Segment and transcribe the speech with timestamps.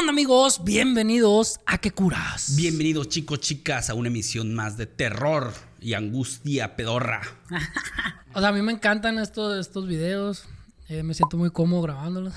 [0.00, 0.62] onda amigos?
[0.64, 2.56] Bienvenidos a ¿Qué curas?
[2.56, 7.20] Bienvenidos chicos, chicas, a una emisión más de terror y angustia pedorra.
[8.32, 10.46] o sea, a mí me encantan estos, estos videos.
[10.88, 12.32] Eh, me siento muy cómodo grabándolos.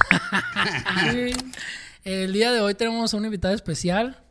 [2.04, 4.22] El día de hoy tenemos a una invitada especial.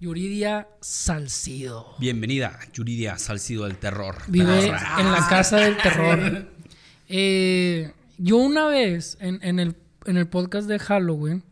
[0.00, 1.94] Yuridia Salcido.
[2.00, 4.16] Bienvenida, Yuridia Salcido del terror.
[4.26, 6.52] Vive en la casa del terror.
[7.06, 11.44] Eh, yo una vez en, el, en el podcast de Halloween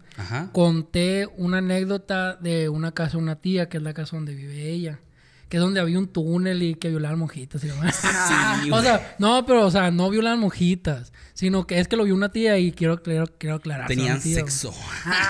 [0.53, 4.71] conté una anécdota de una casa de una tía, que es la casa donde vive
[4.71, 5.01] ella.
[5.49, 8.01] Que es donde había un túnel y que violaban monjitas y demás.
[8.73, 11.13] o sea, no, pero, o sea, no violaban monjitas.
[11.35, 13.87] Sino que es que lo vio una tía y quiero, quiero, quiero aclarar.
[13.87, 14.75] Tenían sexo.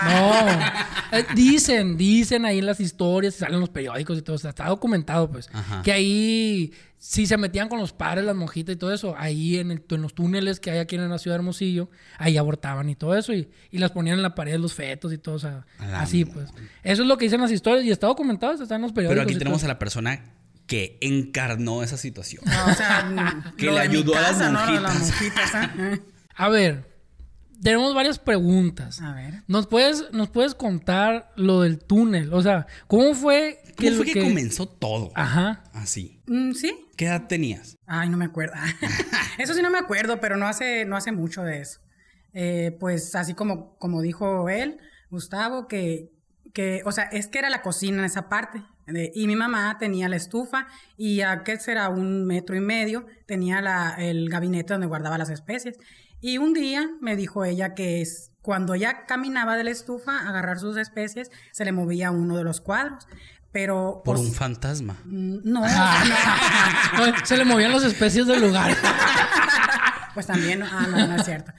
[0.04, 1.18] No.
[1.18, 4.36] Eh, dicen, dicen ahí en las historias, salen los periódicos y todo.
[4.36, 5.50] O sea, está documentado, pues.
[5.82, 6.72] Que ahí
[7.04, 10.02] si se metían con los padres, las monjitas y todo eso, ahí en, el, en,
[10.02, 13.32] los túneles que hay aquí en la ciudad de Hermosillo, ahí abortaban y todo eso,
[13.32, 16.50] y, y las ponían en la pared los fetos y todo, o sea, así pues.
[16.84, 19.24] Eso es lo que dicen las historias y está documentado, está en los periódicos.
[19.24, 20.22] Pero aquí tenemos a la persona
[20.68, 22.44] que encarnó esa situación.
[22.46, 25.54] o sea, que le ayudó a las monjitas.
[25.76, 26.02] ¿eh?
[26.36, 26.91] a ver,
[27.62, 29.00] tenemos varias preguntas.
[29.00, 29.42] A ver.
[29.46, 32.32] ¿Nos puedes, ¿Nos puedes contar lo del túnel?
[32.34, 35.12] O sea, ¿cómo fue que, ¿Cómo fue que, comenzó todo?
[35.14, 35.62] Ajá.
[35.72, 36.20] Así.
[36.26, 36.86] Mm, sí.
[36.96, 37.76] ¿Qué edad tenías?
[37.86, 38.54] Ay, no me acuerdo.
[39.38, 41.80] eso sí no me acuerdo, pero no hace, no hace mucho de eso.
[42.34, 44.78] Eh, pues así como, como dijo él,
[45.10, 46.10] Gustavo, que,
[46.52, 48.62] que, o sea, es que era la cocina en esa parte.
[49.14, 53.60] y mi mamá tenía la estufa y a qué será un metro y medio tenía
[53.60, 55.78] la, el gabinete donde guardaba las especies.
[56.22, 60.28] Y un día me dijo ella que es, cuando ya caminaba de la estufa a
[60.28, 63.08] agarrar sus especies, se le movía uno de los cuadros.
[63.50, 64.02] Pero.
[64.04, 64.96] Por pues, un fantasma.
[65.04, 65.62] Mm, no,
[67.24, 68.74] Se le movían las especies del lugar.
[70.14, 71.52] pues también, ah, no, no es cierto.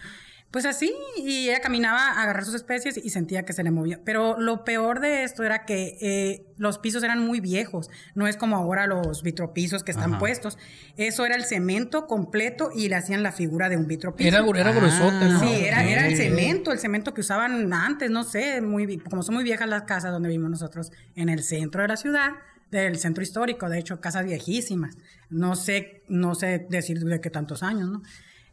[0.54, 4.02] Pues así, y ella caminaba a agarrar sus especies y sentía que se le movía.
[4.06, 8.38] Pero lo peor de esto era que eh, los pisos eran muy viejos, no es
[8.38, 10.60] como ahora los vitropisos que están puestos.
[10.96, 14.28] Eso era el cemento completo y le hacían la figura de un vitropiso.
[14.28, 15.40] Era, era gruesote, ¿no?
[15.40, 19.34] Sí, era, era, el cemento, el cemento que usaban antes, no sé, muy, como son
[19.34, 22.34] muy viejas las casas donde vivimos nosotros, en el centro de la ciudad
[22.70, 24.98] del centro histórico, de hecho, casas viejísimas.
[25.32, 28.04] No sé, no sé decir de qué tantos años, ¿no?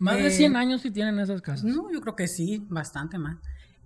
[0.00, 1.64] Más de 100 eh, años sí tienen esas casas.
[1.64, 3.36] No, yo creo que sí, bastante más.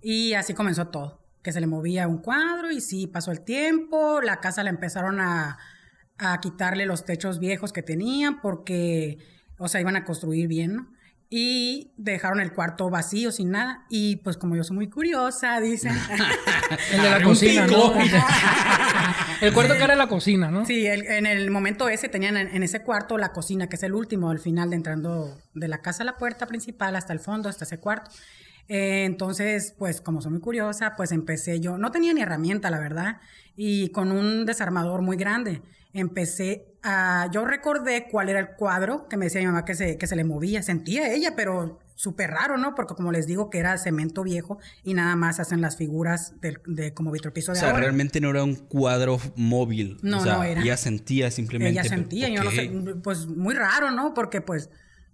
[0.01, 4.21] Y así comenzó todo, que se le movía un cuadro y sí, pasó el tiempo,
[4.21, 5.57] la casa la empezaron a,
[6.17, 9.19] a quitarle los techos viejos que tenían porque,
[9.57, 10.94] o sea, iban a construir bien, ¿no?
[11.37, 15.91] Y dejaron el cuarto vacío sin nada y pues como yo soy muy curiosa dicen
[16.93, 17.93] el de la cocina ¿no?
[19.41, 20.65] el cuarto que era la cocina ¿no?
[20.65, 24.29] sí en el momento ese tenían en, ese cuarto la cocina que es el último
[24.29, 27.65] al final de entrando de la casa a la puerta principal hasta el fondo hasta
[27.65, 28.11] ese cuarto
[28.67, 32.79] eh, entonces pues como soy muy curiosa pues empecé yo no tenía ni herramienta la
[32.79, 33.17] verdad
[33.55, 35.61] y con un desarmador muy grande
[35.95, 39.97] empecé a, yo recordé cuál era el cuadro que me decía mi mamá que se,
[39.97, 42.75] que se le movía, sentía ella, pero súper raro, ¿no?
[42.75, 46.57] Porque como les digo que era cemento viejo y nada más hacen las figuras de,
[46.67, 49.97] de como vitropiso de O sea, realmente no era un cuadro móvil.
[50.01, 50.61] No, o sea, no era.
[50.61, 51.71] Ella sentía simplemente.
[51.79, 52.69] Ella sentía, yo no sé,
[53.01, 54.13] pues muy raro, ¿no?
[54.13, 54.69] Porque pues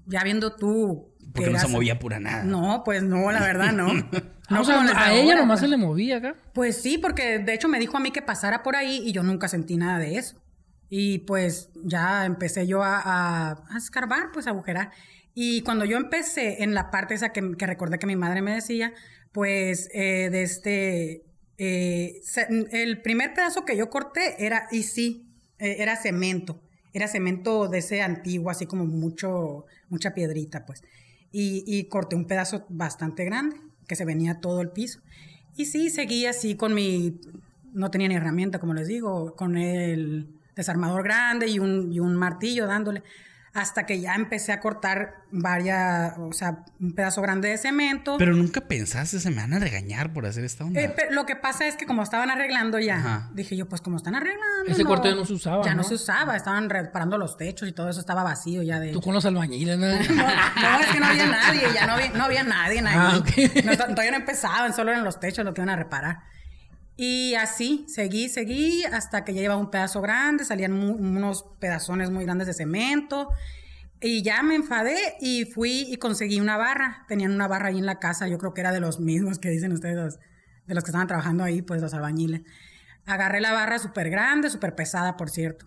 [0.07, 2.43] ya viendo tú porque no se movía pura nada.
[2.43, 3.93] No, pues no, la verdad no.
[4.49, 6.35] no o sea, a ella nomás se le movía acá.
[6.53, 9.23] Pues sí, porque de hecho me dijo a mí que pasara por ahí y yo
[9.23, 10.41] nunca sentí nada de eso.
[10.89, 14.91] Y pues ya empecé yo a, a, escarbar, pues a agujerar.
[15.33, 18.93] Y cuando yo empecé en la parte esa que, recordé que mi madre me decía,
[19.31, 21.23] pues eh, de este,
[21.57, 22.21] eh,
[22.71, 26.61] el primer pedazo que yo corté era, y sí, eh, era cemento,
[26.91, 30.83] era cemento de ese antiguo, así como mucho, mucha piedrita, pues.
[31.31, 33.55] Y, corté un pedazo bastante grande,
[33.87, 34.99] que se venía todo el piso.
[35.55, 37.19] Y sí, seguí así con mi,
[37.73, 42.15] no tenía ni herramienta, como les digo, con el desarmador grande y un, y un
[42.15, 43.03] martillo dándole
[43.53, 48.15] hasta que ya empecé a cortar varias, o sea, un pedazo grande de cemento.
[48.17, 50.79] Pero nunca pensaste, se me van a regañar por hacer esta onda.
[50.79, 54.15] Eh, lo que pasa es que como estaban arreglando ya, dije yo, pues como están
[54.15, 54.71] arreglando.
[54.71, 55.65] Ese cuarto ya no se usaba.
[55.65, 55.83] Ya ¿no?
[55.83, 58.93] se usaba, estaban reparando los techos y todo eso estaba vacío ya de.
[58.93, 59.87] Tú con los albañiles, ¿no?
[59.87, 62.85] no, es que no había nadie, ya no había, no había nadie ahí.
[62.85, 63.21] Ah,
[63.89, 66.19] todavía no empezaban, solo en los techos lo que iban a reparar.
[67.03, 72.25] Y así, seguí, seguí, hasta que ya llevaba un pedazo grande, salían unos pedazones muy
[72.25, 73.29] grandes de cemento.
[73.99, 77.03] Y ya me enfadé y fui y conseguí una barra.
[77.07, 79.49] Tenían una barra ahí en la casa, yo creo que era de los mismos que
[79.49, 80.19] dicen ustedes,
[80.67, 82.43] de los que estaban trabajando ahí, pues los albañiles.
[83.07, 85.65] Agarré la barra súper grande, súper pesada, por cierto.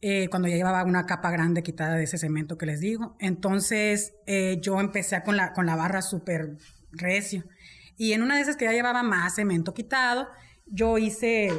[0.00, 3.14] Eh, cuando ya llevaba una capa grande quitada de ese cemento que les digo.
[3.20, 6.56] Entonces eh, yo empecé con la, con la barra súper
[6.90, 7.44] recio
[7.96, 10.28] Y en una de esas que ya llevaba más cemento quitado,
[10.66, 11.50] yo hice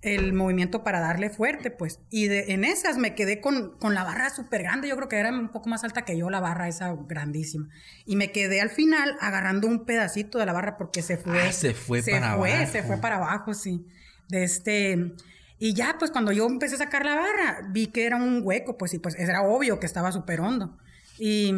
[0.00, 2.00] el movimiento para darle fuerte, pues.
[2.10, 4.88] Y de, en esas me quedé con, con la barra súper grande.
[4.88, 7.68] Yo creo que era un poco más alta que yo, la barra esa grandísima.
[8.06, 11.40] Y me quedé al final agarrando un pedacito de la barra porque se fue.
[11.40, 12.70] Ah, se fue para abajo.
[12.70, 13.86] Se fue para abajo, sí.
[14.28, 15.12] De este.
[15.58, 18.78] Y ya, pues cuando yo empecé a sacar la barra, vi que era un hueco,
[18.78, 20.78] pues, y pues era obvio que estaba súper hondo.
[21.18, 21.52] Y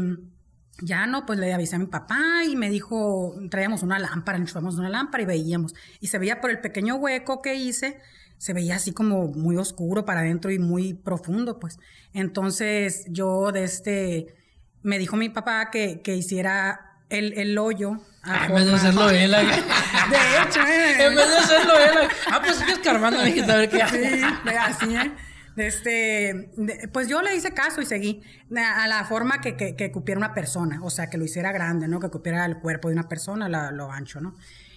[0.83, 4.77] ya no, pues le avisé a mi papá y me dijo, traíamos una lámpara, enchufamos
[4.77, 5.75] una lámpara y veíamos.
[6.01, 8.01] Y se veía por el pequeño hueco que hice,
[8.39, 11.79] se veía así como muy oscuro para adentro y muy profundo, pues.
[12.13, 14.35] Entonces yo de este,
[14.83, 17.99] me dijo mi papá que, que hiciera el, el hoyo.
[18.23, 19.31] Ah, en vez de hacerlo él.
[19.31, 21.07] de hecho, eh.
[21.07, 22.09] En vez de hacerlo él.
[22.31, 24.23] Ah, pues es escarbando, dijiste, a ver qué Sí,
[24.57, 25.13] así, ¿eh?
[25.61, 26.51] Este,
[26.93, 28.23] pues yo le hice caso y seguí
[28.57, 32.01] a la forma que, que, cupiera una persona, o sea, que lo hiciera grande, ¿no?
[32.01, 34.35] Que cupiera el cuerpo de una persona, lo ancho, ¿no?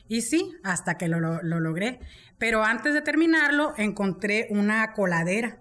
[0.08, 2.00] Y sí, hasta que lo, lo, logré.
[2.38, 5.60] Pero antes de terminarlo, encontré una coladera.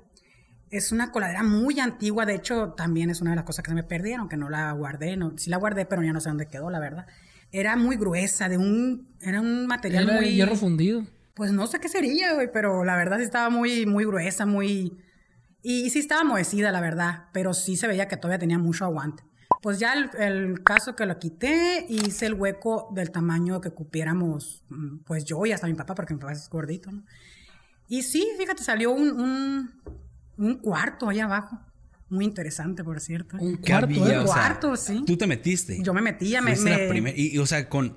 [0.71, 3.75] Es una coladera muy antigua, de hecho, también es una de las cosas que se
[3.75, 5.17] me perdieron, que no la guardé.
[5.17, 7.07] No, sí la guardé, pero ya no sé dónde quedó, la verdad.
[7.51, 10.33] Era muy gruesa, de un, era un material era muy...
[10.33, 11.05] hierro fundido.
[11.35, 14.99] Pues no sé qué sería, güey, pero la verdad sí estaba muy, muy gruesa, muy...
[15.63, 18.85] Y, y sí estaba amoecida, la verdad, pero sí se veía que todavía tenía mucho
[18.85, 19.23] aguante.
[19.63, 24.99] Pues ya el, caso que lo quité, hice el hueco del tamaño que cupiéramos, mm,
[25.05, 27.05] pues yo y hasta mi papá, porque mi papá es gordito, ¿no?
[27.87, 29.71] Y sí, fíjate, salió un,
[30.37, 31.61] un, cuarto ahí abajo.
[32.09, 33.37] Muy interesante, por cierto.
[33.39, 35.05] Un cuarto, un cuarto, sí.
[35.07, 35.81] Tú te metiste.
[35.83, 36.57] Yo me metía, me.
[36.57, 37.15] me...
[37.15, 37.97] y, o sea, con.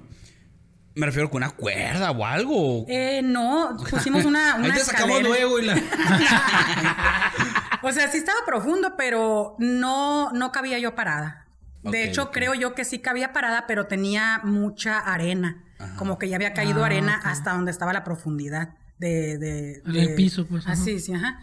[0.94, 2.86] Me refiero con una cuerda o algo.
[2.88, 4.56] Eh, no, pusimos una.
[4.60, 5.76] una Ahí te sacamos luego y la.
[7.86, 11.46] o sea, sí estaba profundo, pero no, no cabía yo parada
[11.92, 15.64] de hecho, creo yo que sí cabía parada, pero tenía mucha arena.
[15.98, 19.38] Como que ya había caído ah, arena hasta donde estaba la profundidad de...
[19.38, 20.66] de, el piso, pues.
[20.68, 21.40] Así, sí, ajá.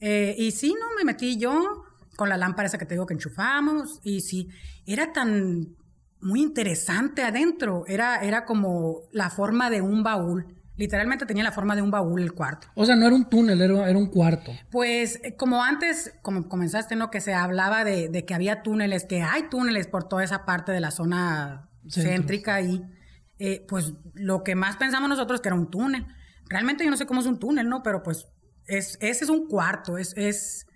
[0.00, 1.84] Eh, y sí, no, me metí yo
[2.16, 4.00] con la lámpara esa que te digo que enchufamos.
[4.02, 4.48] Y sí,
[4.86, 5.76] era tan
[6.20, 7.84] muy interesante adentro.
[7.86, 10.56] Era, era como la forma de un baúl.
[10.76, 12.66] Literalmente tenía la forma de un baúl el cuarto.
[12.74, 14.52] O sea, no era un túnel, era, era un cuarto.
[14.70, 17.10] Pues eh, como antes, como comenzaste, ¿no?
[17.10, 20.80] Que se hablaba de, que había túneles, que hay túneles por toda esa parte de
[20.80, 22.82] la zona céntrica y
[23.38, 26.06] eh, pues lo que más pensamos nosotros que era un túnel.
[26.48, 27.82] Realmente yo no sé cómo es un túnel, ¿no?
[27.82, 28.26] Pero pues
[28.66, 30.66] es, ese es un cuarto, es, es,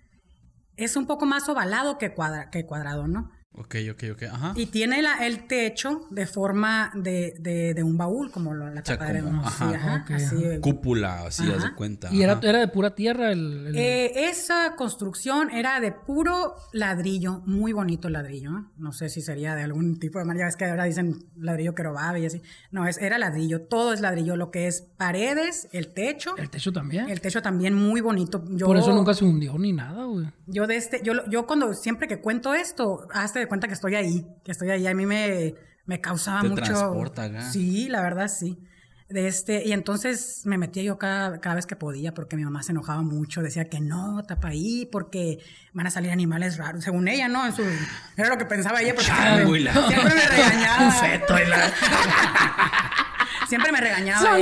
[0.77, 3.31] es un poco más ovalado que, cuadra, que cuadrado, ¿no?
[3.59, 4.23] Ok, ok, ok.
[4.31, 4.53] Ajá.
[4.55, 9.07] Y tiene la, el techo de forma de, de, de un baúl, como la tapa
[9.07, 12.07] de ajá, así, Cúpula, así, haz de cuenta.
[12.09, 13.73] ¿Y era, era, de pura tierra el...?
[13.75, 18.51] Eh, esa construcción era de puro ladrillo, muy bonito ladrillo.
[18.51, 18.63] ¿eh?
[18.77, 22.21] No sé si sería de algún tipo de manera, es que ahora dicen ladrillo querobave
[22.21, 22.41] y así.
[22.71, 26.37] No, es, era ladrillo, todo es ladrillo, lo que es paredes, el techo.
[26.37, 27.09] ¿El techo también?
[27.09, 28.41] El techo también muy bonito.
[28.41, 30.27] Por eso nunca se hundió ni nada, güey.
[30.47, 33.95] Yo de este, yo, yo cuando, siempre que cuento esto, hasta de cuenta que estoy
[33.95, 34.87] ahí, que estoy ahí.
[34.87, 35.55] A mí me,
[35.85, 36.63] me causaba Te mucho.
[36.63, 38.57] Transporta Sí, la verdad sí.
[39.09, 42.61] De este, y entonces me metía yo cada, cada vez que podía porque mi mamá
[42.61, 45.39] se enojaba mucho, decía que no, tapa ahí porque
[45.73, 47.43] van a salir animales raros, según ella, ¿no?
[47.43, 47.63] En su,
[48.17, 50.85] era lo que pensaba ella porque siempre, siempre, me regañaba.
[50.85, 51.35] Un feto
[53.49, 54.37] siempre me regañaba.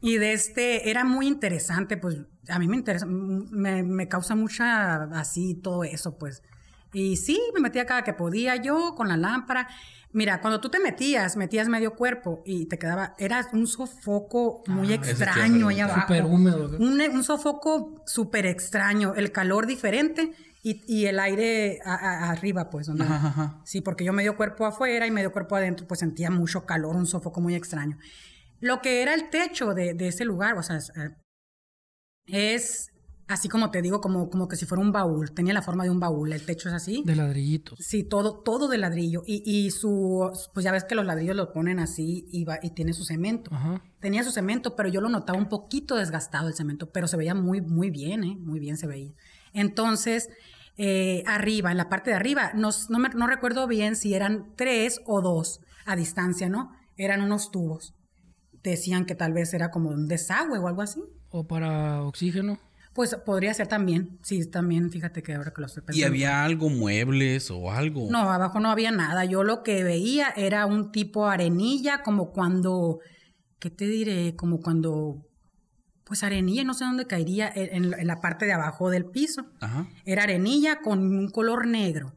[0.00, 2.18] Y de este, era muy interesante, pues
[2.48, 6.42] a mí me interesa, me, me causa mucha así todo eso, pues.
[6.92, 9.68] Y sí, me metía cada que podía yo con la lámpara.
[10.12, 14.92] Mira, cuando tú te metías, metías medio cuerpo y te quedaba, era un sofoco muy
[14.92, 16.00] ah, extraño allá abajo.
[16.02, 16.76] Súper húmedo.
[16.78, 20.32] Un, un, sofoco súper extraño, el calor diferente
[20.64, 22.88] y, y el aire arriba, pues.
[22.88, 23.04] Donde,
[23.64, 27.06] Sí, porque yo medio cuerpo afuera y medio cuerpo adentro, pues sentía mucho calor, un
[27.06, 27.96] sofoco muy extraño.
[28.58, 30.80] Lo que era el techo de, de ese lugar, o sea,
[32.26, 32.90] es
[33.30, 35.32] así como te digo, como, como que si fuera un baúl.
[35.32, 36.32] Tenía la forma de un baúl.
[36.32, 37.02] El techo es así.
[37.06, 37.78] De ladrillitos.
[37.78, 39.22] Sí, todo, todo de ladrillo.
[39.24, 42.70] Y, y su, pues ya ves que los ladrillos los ponen así y, va, y
[42.70, 43.52] tiene su cemento.
[44.00, 47.34] Tenía su cemento, pero yo lo notaba un poquito desgastado el cemento, pero se veía
[47.34, 48.36] muy, muy bien, ¿eh?
[48.36, 49.12] Muy bien se veía.
[49.52, 50.28] Entonces,
[50.76, 54.54] eh, arriba, en la parte de arriba, no, no, me, no recuerdo bien si eran
[54.56, 56.72] tres o dos a distancia, ¿no?
[56.96, 57.94] Eran unos tubos.
[58.64, 61.00] Decían que tal vez era como un desagüe o algo así.
[61.28, 62.58] O para oxígeno.
[62.92, 66.00] Pues podría ser también, sí, también, fíjate que ahora que lo estoy pensando.
[66.00, 68.08] ¿Y había algo, muebles o algo?
[68.10, 69.24] No, abajo no había nada.
[69.24, 72.98] Yo lo que veía era un tipo arenilla, como cuando,
[73.60, 74.34] ¿qué te diré?
[74.34, 75.24] Como cuando,
[76.02, 79.46] pues arenilla, no sé dónde caería, en, la parte de abajo del piso.
[79.60, 79.88] Ajá.
[80.04, 82.16] Era arenilla con un color negro.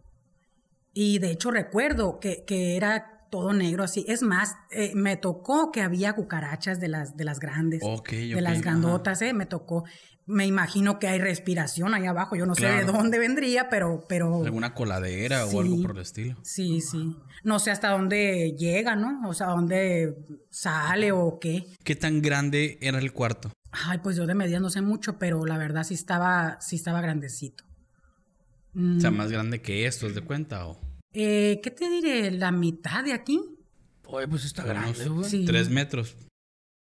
[0.92, 4.06] Y de hecho recuerdo que, que era todo negro así.
[4.08, 8.62] Es más, eh, me tocó que había cucarachas de las, de las grandes, de las
[8.62, 9.86] grandotas, eh, me tocó.
[10.26, 12.36] Me imagino que hay respiración ahí abajo.
[12.36, 14.44] Yo no sé de dónde vendría, pero, pero.
[14.44, 16.38] Alguna coladera o algo por el estilo.
[16.44, 17.16] Sí, sí.
[17.44, 19.28] No sé hasta dónde llega, ¿no?
[19.28, 20.18] O sea, dónde
[20.50, 21.66] sale o qué.
[21.84, 23.52] ¿Qué tan grande era el cuarto?
[23.72, 27.02] Ay, pues yo de medida no sé mucho, pero la verdad sí estaba, sí estaba
[27.02, 27.64] grandecito.
[28.76, 29.18] O sea, mm.
[29.18, 30.68] más grande que esto, ¿es de cuenta?
[30.68, 30.80] O?
[31.12, 32.32] Eh, ¿Qué te diré?
[32.32, 33.42] ¿La mitad de aquí?
[34.08, 35.46] Oye, pues está grande, güey.
[35.46, 36.16] Tres metros.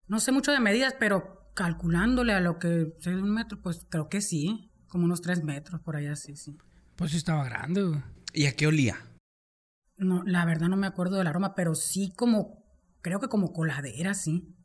[0.07, 3.85] No sé mucho de medidas, pero calculándole a lo que sé de un metro, pues
[3.89, 4.71] creo que sí.
[4.87, 6.57] Como unos tres metros, por allá, sí, sí.
[6.95, 8.01] Pues sí estaba grande, güey.
[8.33, 8.95] ¿Y a qué olía?
[9.97, 12.63] No, la verdad no me acuerdo del aroma, pero sí como,
[13.01, 14.55] creo que como coladera, sí.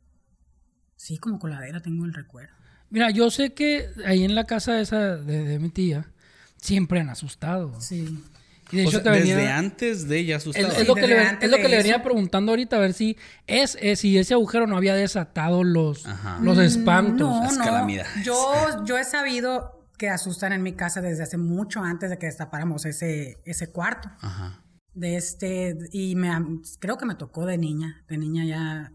[0.95, 2.55] Sí, como coladera tengo el recuerdo.
[2.89, 6.13] Mira, yo sé que ahí en la casa esa de mi tía,
[6.55, 7.81] siempre han asustado.
[7.81, 8.23] Sí.
[8.71, 10.67] Y de hecho te venía, desde antes de ella asustado.
[10.71, 13.15] Es, lo, que le, venía preguntando ahorita, a ver si
[13.47, 16.05] es, si ese agujero no había desatado los,
[16.41, 17.29] los espantos.
[17.29, 18.23] No, las calamidades.
[18.23, 22.25] Yo, yo he sabido que asustan en mi casa desde hace mucho antes de que
[22.25, 24.09] destapáramos ese, ese cuarto.
[24.21, 24.61] Ajá.
[24.93, 26.31] De este, y me,
[26.79, 28.93] creo que me tocó de niña, de niña ya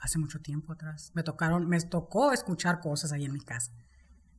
[0.00, 1.10] hace mucho tiempo atrás.
[1.14, 3.72] Me tocaron, me tocó escuchar cosas ahí en mi casa.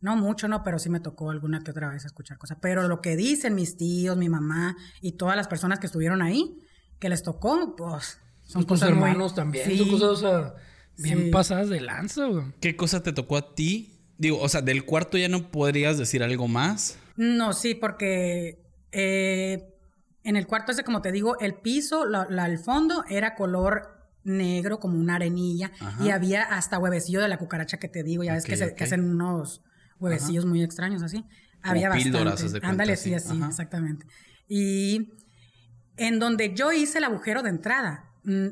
[0.01, 2.57] No mucho, no, pero sí me tocó alguna que otra vez escuchar cosas.
[2.61, 6.57] Pero lo que dicen mis tíos, mi mamá y todas las personas que estuvieron ahí,
[6.99, 9.77] que les tocó, pues son cosas hermanos también.
[9.77, 10.53] Son cosas
[10.97, 12.45] bien pasadas de lanza, güey.
[12.59, 13.99] ¿Qué cosa te tocó a ti?
[14.17, 16.97] Digo, o sea, del cuarto ya no podrías decir algo más.
[17.15, 19.73] No, sí, porque eh,
[20.23, 24.79] en el cuarto ese, como te digo, el piso, la, el fondo era color negro,
[24.79, 28.43] como una arenilla, y había hasta huevecillo de la cucaracha que te digo, ya ves
[28.43, 29.61] que, se, que hacen unos
[29.99, 31.25] huevecillos muy extraños así.
[31.61, 32.59] Había bastante.
[32.63, 34.05] Ándale, sí, así, exactamente.
[34.47, 35.13] Y
[35.97, 38.47] en donde yo hice el agujero de entrada, mm,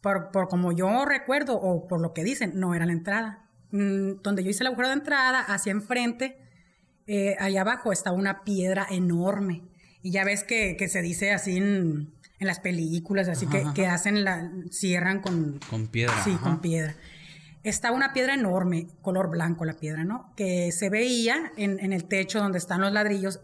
[0.00, 3.48] por, por, como yo recuerdo o por lo que dicen, no era la entrada.
[3.70, 6.38] Mm, donde yo hice el agujero de entrada, hacia enfrente,
[7.06, 9.62] eh, allá abajo estaba una piedra enorme.
[10.02, 13.86] Y ya ves que, que se dice así en, en las películas, así que, que,
[13.86, 15.58] hacen la, cierran con...
[15.70, 16.14] Con piedra.
[16.24, 16.96] Sí, con piedra
[17.68, 20.32] estaba una piedra enorme, color blanco la piedra, ¿no?
[20.36, 23.40] Que se veía en, el techo donde están los ladrillos,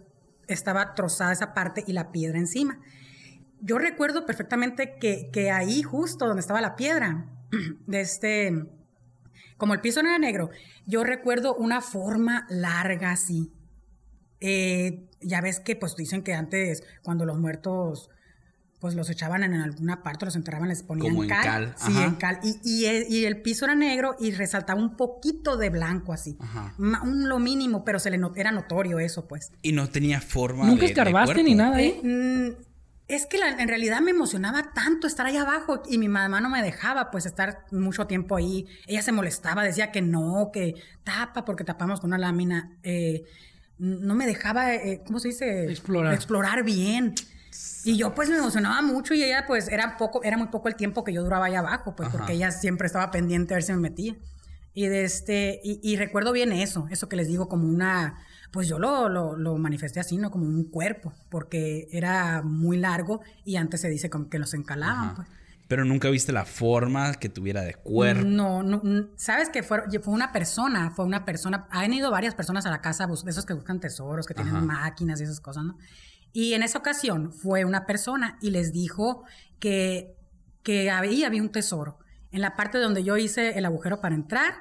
[0.46, 2.78] estaba trozada esa parte y la piedra encima.
[3.60, 7.26] Yo recuerdo perfectamente que, ahí, justo donde estaba la piedra,
[7.86, 8.66] de este,
[9.56, 10.50] como el piso no era negro,
[10.86, 13.52] yo recuerdo una forma larga así.
[14.40, 18.08] Eh, ya ves que pues dicen que antes, cuando los muertos
[18.82, 21.72] pues los echaban en alguna parte, los enterraban, les ponían Como en cal.
[21.76, 22.40] Sí, en cal.
[22.42, 26.36] Y, el piso era negro y resaltaba un poquito de blanco así.
[26.78, 29.52] Un, lo mínimo, pero se le era notorio eso, pues.
[29.62, 32.00] Y no tenía forma ¿Nunca escarbaste ni nada, ¿eh?
[32.02, 32.60] Mm,
[33.06, 36.60] es que en realidad me emocionaba tanto estar ahí abajo y mi mamá no me
[36.60, 38.66] dejaba pues estar mucho tiempo ahí.
[38.88, 40.74] Ella se molestaba, decía que no, que
[41.04, 42.76] tapa porque tapamos con una lámina.
[42.82, 43.22] Eh,
[43.78, 45.70] no me dejaba, eh, ¿cómo se dice?
[45.70, 46.14] Explorar.
[46.14, 47.14] Explorar bien.
[47.84, 50.76] Y yo pues me emocionaba mucho y ella pues era poco, era muy poco el
[50.76, 53.72] tiempo que yo duraba ahí abajo, pues porque ella siempre estaba pendiente a ver si
[53.72, 54.16] me metía.
[54.74, 58.14] Y de este, y, recuerdo bien eso, eso que les digo como una,
[58.52, 60.30] pues yo lo, lo, lo, manifesté así, ¿no?
[60.30, 65.14] Como un cuerpo, porque era muy largo y antes se dice como que los encalaban,
[65.14, 65.28] pues.
[65.68, 68.24] Pero nunca viste la forma que tuviera de cuerpo.
[68.24, 68.82] No, no,
[69.16, 72.80] sabes que fue, fue una persona, fue una persona, han ido varias personas a la
[72.80, 75.76] casa, de esos que buscan tesoros, que tienen máquinas y esas cosas, ¿no?
[76.32, 79.24] Y en esa ocasión fue una persona y les dijo
[79.58, 80.16] que,
[80.62, 81.98] que ahí había un tesoro.
[82.30, 84.54] En la parte donde yo hice el agujero para entrar,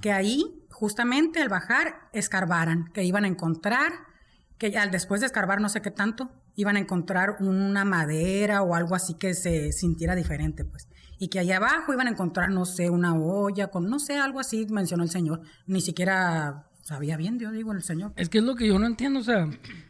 [0.00, 3.92] que ahí, justamente al bajar, escarbaran, que iban a encontrar,
[4.58, 8.74] que al después de escarbar no sé qué tanto, iban a encontrar una madera o
[8.74, 10.88] algo así que se sintiera diferente, pues.
[11.18, 14.38] Y que allá abajo iban a encontrar, no sé, una olla con, no sé, algo
[14.38, 15.42] así, mencionó el señor.
[15.66, 18.12] Ni siquiera sabía bien, yo digo, el señor.
[18.16, 19.48] Es que es lo que yo no entiendo, o sea,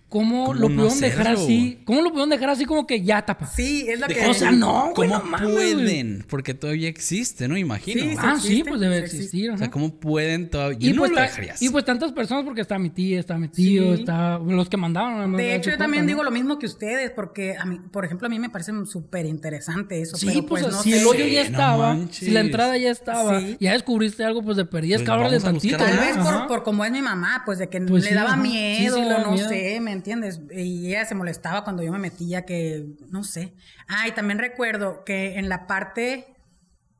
[0.08, 1.80] ¿Cómo, lo pudieron dejar así?
[1.84, 3.46] ¿Cómo lo pudieron dejar así como que ya tapa?
[3.46, 4.25] Sí, es lo que...
[4.26, 6.25] O sea, no, ¿Cómo pueden?
[6.28, 7.56] Porque todavía existe, ¿no?
[7.56, 8.02] Imagino.
[8.02, 9.50] Sí, ah, sí, pues debe existir.
[9.50, 10.78] O sea, ¿cómo pueden todavía...?
[10.80, 11.12] y, pues
[11.60, 14.38] y pues tantas personas, porque está mi tía, está mi tío, está...
[14.38, 15.36] Los que mandaban.
[15.36, 18.30] De hecho, yo también digo lo mismo que ustedes, porque a mí, por ejemplo, a
[18.30, 20.16] mí me parece súper interesante eso.
[20.16, 24.25] Sí, pues, pues si el hoyo ya estaba, si la entrada ya estaba, ya descubriste
[24.25, 25.76] algo, pues de perdías, pues de tantito.
[25.78, 29.36] Tal vez por, como es mi mamá, pues de que pues le daba miedo, no
[29.36, 30.40] sé, ¿me entiendes?
[30.50, 33.54] y ella se molestaba cuando yo me metía que, no sé.
[33.88, 36.36] Ah, y también recuerdo que en la parte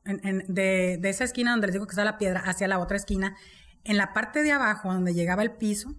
[0.05, 3.37] de, esa esquina donde les digo que está la piedra, hacia la otra esquina,
[3.85, 5.95] en la parte de abajo donde llegaba el piso,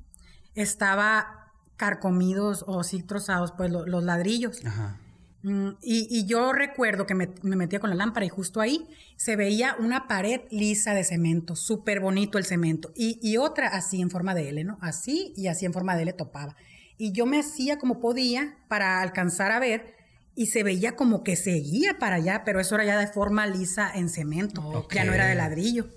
[0.56, 4.62] estaba carcomidos o sí trozados, pues los ladrillos.
[5.44, 9.76] Mm, y, yo recuerdo que me, metía con la lámpara y justo ahí se veía
[9.80, 14.34] una pared lisa de cemento, súper bonito el cemento, y, y, otra así en forma
[14.34, 14.78] de L, ¿no?
[14.82, 16.56] Así y así en forma de L topaba.
[16.98, 19.96] Y yo me hacía como podía para alcanzar a ver
[20.36, 23.92] y se veía como que seguía para allá, pero eso era ya de forma lisa
[23.94, 25.88] en cemento, ya no era de ladrillo.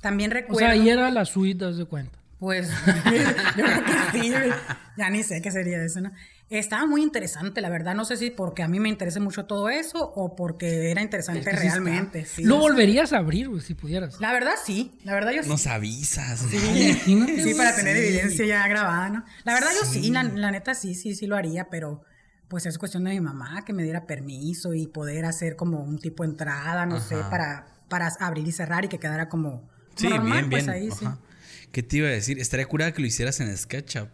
[0.00, 0.56] También recuerdo...
[0.56, 2.21] O sea, ahí era la suite, de cuenta.
[2.42, 2.68] Pues
[3.56, 4.32] yo creo que sí,
[4.96, 6.10] ya ni sé qué sería eso, ¿no?
[6.50, 7.94] Estaba muy interesante, la verdad.
[7.94, 11.52] No sé si porque a mí me interesa mucho todo eso o porque era interesante
[11.52, 12.26] realmente.
[12.38, 14.20] ¿Lo volverías a abrir, si pudieras?
[14.20, 14.98] La verdad, sí.
[15.04, 15.50] La verdad, yo sí.
[15.50, 16.40] Nos avisas.
[16.40, 19.24] Sí, sí para tener evidencia ya grabada, ¿no?
[19.44, 22.02] La verdad, yo sí, la, neta, sí, sí, sí lo haría, pero
[22.48, 26.00] pues es cuestión de mi mamá que me diera permiso y poder hacer como un
[26.00, 30.08] tipo de entrada, no sé, para, para abrir y cerrar y que quedara como, sí,
[30.08, 30.70] bien, pues bien.
[30.70, 31.06] ahí, sí.
[31.72, 32.38] ¿Qué te iba a decir?
[32.38, 34.08] Estaría curada que lo hicieras en SketchUp.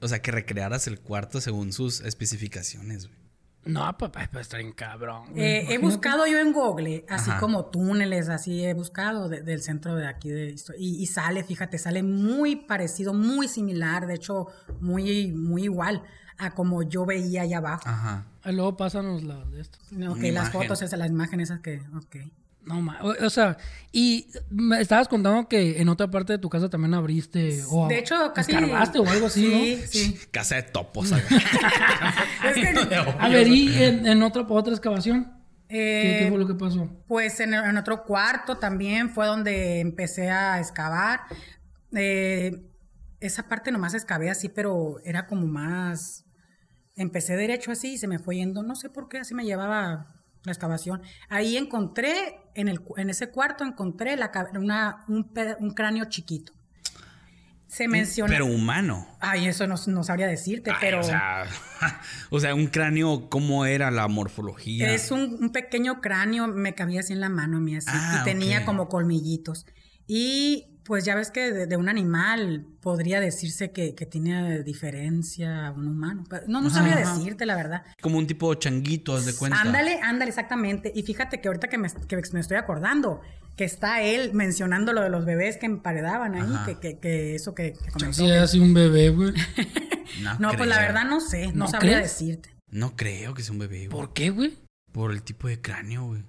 [0.00, 3.24] O sea, que recrearas el cuarto según sus especificaciones, güey.
[3.64, 5.30] No, papá, pues estar en cabrón.
[5.34, 10.06] Eh, he buscado yo en Google, así como túneles, así he buscado del centro de
[10.06, 14.48] aquí de y, y, sale, fíjate, sale muy parecido, muy similar, de hecho,
[14.80, 16.02] muy, muy igual
[16.36, 17.82] a como yo veía allá abajo.
[17.86, 18.26] Ajá.
[18.44, 19.78] Y luego pásanos la de esto.
[20.10, 22.16] Ok, las fotos esas, las imágenes esas que, ok.
[22.66, 23.58] No, o, sea,
[23.92, 27.98] y me estabas contando que en otra parte de tu casa también abriste o de
[27.98, 31.12] hecho, casi escarbaste o algo así, sí, Sí, Casa de topos.
[33.18, 35.30] a ver, ¿y en, otra, otra excavación?
[35.68, 36.88] ¿Qué, fue lo que pasó?
[37.06, 41.20] Pues en, otro cuarto también fue donde empecé a excavar.
[41.94, 42.70] Eh,
[43.20, 46.24] esa parte nomás excavé así, pero era como más...
[46.96, 50.14] Empecé derecho así y se me fue yendo, no sé por qué, así me llevaba
[50.44, 51.02] la excavación.
[51.28, 56.52] Ahí encontré, en, el, en ese cuarto encontré la, una, un, un cráneo chiquito.
[57.66, 58.30] Se menciona.
[58.30, 59.04] Pero humano.
[59.18, 61.00] Ay, eso no, no sabría decirte, pero.
[62.30, 64.92] O sea, un cráneo, ¿cómo era la morfología?
[64.92, 67.90] Es un, pequeño cráneo, me cabía así en la mano mía, así.
[67.90, 69.66] y ah, tenía como colmillitos.
[70.06, 75.88] Y pues ya ves que de, un animal podría decirse que, tiene diferencia a un
[75.88, 76.24] humano.
[76.46, 77.82] No, no sabría decirte, la verdad.
[78.02, 79.60] Como un tipo de changuito, haz de cuenta.
[79.60, 80.92] Ándale, ándale, exactamente.
[80.94, 83.22] Y fíjate que ahorita que me, estoy acordando,
[83.56, 88.12] que está él mencionando lo de los bebés que emparedaban ahí, que, eso que, que
[88.12, 89.32] Sí, así un bebé, güey.
[90.38, 92.50] no, pues la verdad no sé, no, sabría decirte.
[92.70, 93.88] No creo que sea un bebé, güey.
[93.88, 94.58] ¿Por qué, güey?
[94.92, 96.24] Por el tipo de cráneo, güey.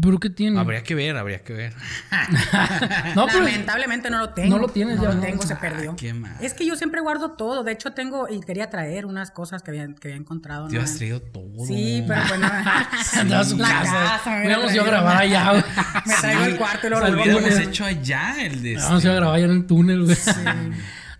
[0.00, 0.58] ¿Pero qué tiene?
[0.58, 1.74] Habría que ver, habría que ver.
[3.14, 4.56] no, Lamentablemente no lo tengo.
[4.56, 5.12] No lo tienes no ya.
[5.12, 5.94] lo tengo, se perdió.
[6.40, 7.62] es que yo siempre guardo todo.
[7.64, 10.68] De hecho, tengo y quería traer unas cosas que había, que había encontrado.
[10.68, 11.66] Te has traído todo.
[11.66, 12.48] Sí, pero bueno.
[13.18, 13.92] Andaba su la casa.
[13.92, 15.52] casa a grabar allá,
[16.06, 18.76] Me traigo el cuarto y lo Lo hubiéramos hecho allá, el de.
[18.76, 19.14] Vamos a este.
[19.14, 20.16] grabar allá en el túnel, güey.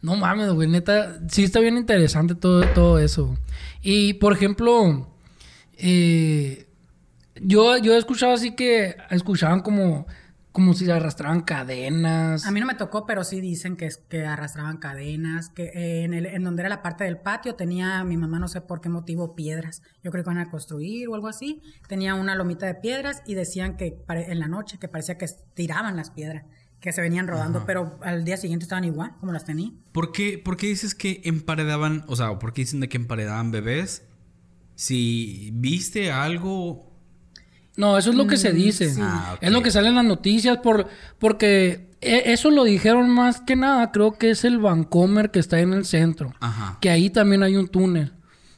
[0.00, 0.68] No mames, güey.
[0.68, 3.38] Neta, sí está bien interesante todo, todo eso.
[3.82, 5.08] Y, por ejemplo,
[5.76, 6.66] eh
[7.40, 10.06] yo, yo he escuchado así que escuchaban como,
[10.52, 12.46] como si arrastraban cadenas.
[12.46, 16.14] A mí no me tocó, pero sí dicen que, que arrastraban cadenas, que eh, en,
[16.14, 18.88] el, en donde era la parte del patio tenía mi mamá no sé por qué
[18.88, 19.82] motivo piedras.
[20.02, 21.60] Yo creo que iban a construir o algo así.
[21.88, 25.96] Tenía una lomita de piedras y decían que en la noche que parecía que tiraban
[25.96, 26.44] las piedras
[26.84, 29.72] que se venían rodando, pero al día siguiente estaban igual, como las tenía.
[29.90, 33.50] ¿Por qué, ¿Por qué dices que emparedaban, o sea, por qué dicen de que emparedaban
[33.50, 34.06] bebés?
[34.74, 36.93] Si viste algo
[37.76, 38.94] no, eso es lo que se mm, dice.
[39.00, 43.40] Ah, es lo que sale en las noticias por, porque e, eso lo dijeron más
[43.40, 46.34] que nada, creo que es el Vancomer que está en el centro.
[46.40, 46.78] Ajá.
[46.80, 48.12] Que ahí también hay un túnel.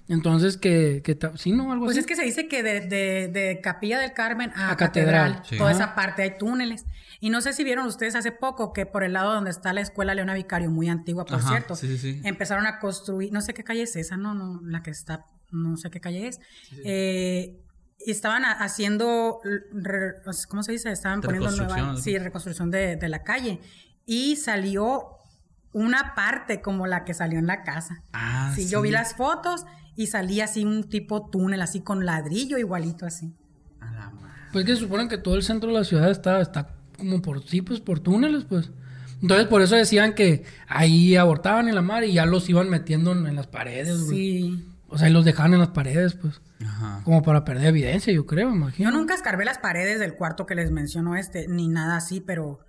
[0.08, 1.72] Entonces, que, que sí, ¿no?
[1.72, 5.72] Algo pues es que se dice que de, de, Capilla del Carmen a, Catedral, toda
[5.72, 6.84] esa parte hay túneles.
[7.18, 9.80] Y no sé si vieron ustedes hace poco que por el lado donde está la
[9.80, 11.74] escuela Leona Vicario, muy antigua, por cierto,
[12.22, 15.76] empezaron a construir, no sé qué calle es esa, no, no, la que está, no
[15.76, 16.40] sé qué calle es.
[16.84, 17.56] Eh,
[17.98, 19.40] estaban haciendo,
[20.48, 20.90] ¿cómo se dice?
[20.90, 23.60] Estaban poniendo nueva, sí, reconstrucción de, de, la calle.
[24.04, 25.16] Y salió
[25.72, 28.02] una parte como la que salió en la casa.
[28.12, 32.58] Ah, sí, yo vi las fotos y salía así un tipo túnel, así con ladrillo
[32.58, 33.34] igualito así.
[34.52, 37.62] Pues que suponen que todo el centro de la ciudad está, está como por sí,
[37.62, 38.70] pues por túneles, pues.
[39.20, 43.12] Entonces por eso decían que ahí abortaban en la mar y ya los iban metiendo
[43.12, 44.16] en, las paredes, güey.
[44.16, 44.64] Sí.
[44.88, 46.40] O sea, y los dejaban en las paredes, pues.
[46.64, 47.00] Ajá.
[47.04, 48.90] Como para perder evidencia, yo creo, imagino.
[48.90, 52.60] Yo nunca escarbé las paredes del cuarto que les menciono este, ni nada así, pero,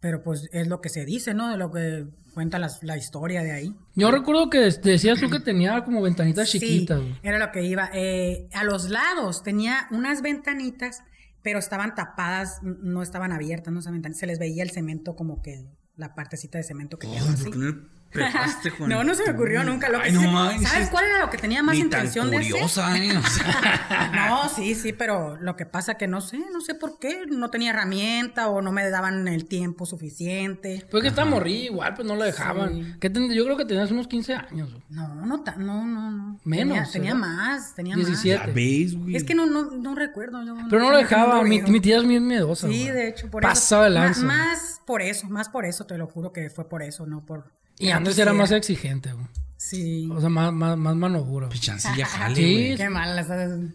[0.00, 1.50] pero pues es lo que se dice, ¿no?
[1.50, 3.74] De lo que cuenta la, historia de ahí.
[3.94, 7.00] Yo recuerdo que decías tú que tenía como ventanitas chiquitas.
[7.22, 7.90] era lo que iba.
[7.92, 11.02] Eh, a los lados tenía unas ventanitas,
[11.42, 15.66] pero estaban tapadas, no estaban abiertas, no se, se les veía el cemento como que
[15.96, 18.20] la partecita de cemento que oh, ¿por, qué
[18.80, 19.88] no, no, no se me ocurrió nunca.
[19.88, 23.02] Lo que ¿Sabes cuál era lo que tenía más intención de hacer?
[23.02, 23.12] ¿eh?
[24.14, 27.24] no, sí, sí, pero lo que pasa que no sé, no sé por qué.
[27.28, 30.86] No tenía herramienta o no me daban el tiempo suficiente.
[30.90, 32.98] Pues que está morí igual, pues no lo dejaban.
[33.00, 34.70] yo creo que tenías unos 15 años.
[34.88, 36.40] No, no, no, no, no.
[36.44, 36.92] Menos.
[36.92, 38.46] Tenía, más, tenía 17.
[38.48, 39.14] más.
[39.14, 40.40] Es que no, no, no recuerdo.
[40.68, 41.42] pero no lo dejaba.
[41.42, 42.68] Mi, tía es bien miedosa.
[42.68, 43.98] Sí, de hecho, por Pasaba eso.
[43.98, 47.24] Más, más por eso, más por eso, te lo juro que fue por eso, no
[47.24, 49.26] por y antes era más exigente, güey.
[49.56, 50.08] Sí.
[50.10, 51.48] O sea, más, más, más mano dura.
[51.48, 52.74] Pichancilla jale, Sí.
[52.76, 53.14] Qué mal.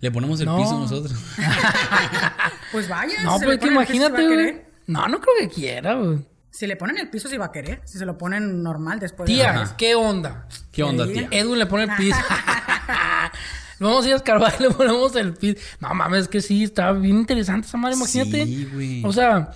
[0.02, 1.14] Le ponemos el piso nosotros.
[2.72, 3.24] pues vaya.
[3.24, 4.62] No, pero que imagínate, güey.
[4.88, 6.20] No, no creo que quiera, güey.
[6.50, 7.82] Si le ponen el piso, sí va a querer.
[7.86, 9.28] Si se lo ponen normal después.
[9.28, 10.48] Tía, ¿qué onda?
[10.72, 11.28] ¿Qué onda, tía?
[11.30, 12.18] Edwin le pone el piso.
[13.80, 15.62] Vamos a ir a escarbar y le ponemos el piso.
[15.80, 18.46] No mames, es que sí, está bien interesante esa madre, imagínate.
[18.46, 19.06] Sí, güey.
[19.06, 19.52] O sea,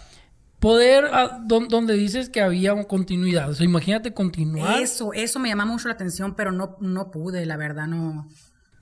[0.59, 3.49] Poder, ah, donde dices que había una continuidad.
[3.49, 4.81] O sea, imagínate continuar.
[4.81, 8.27] Eso, eso me llama mucho la atención, pero no, no pude, la verdad, no.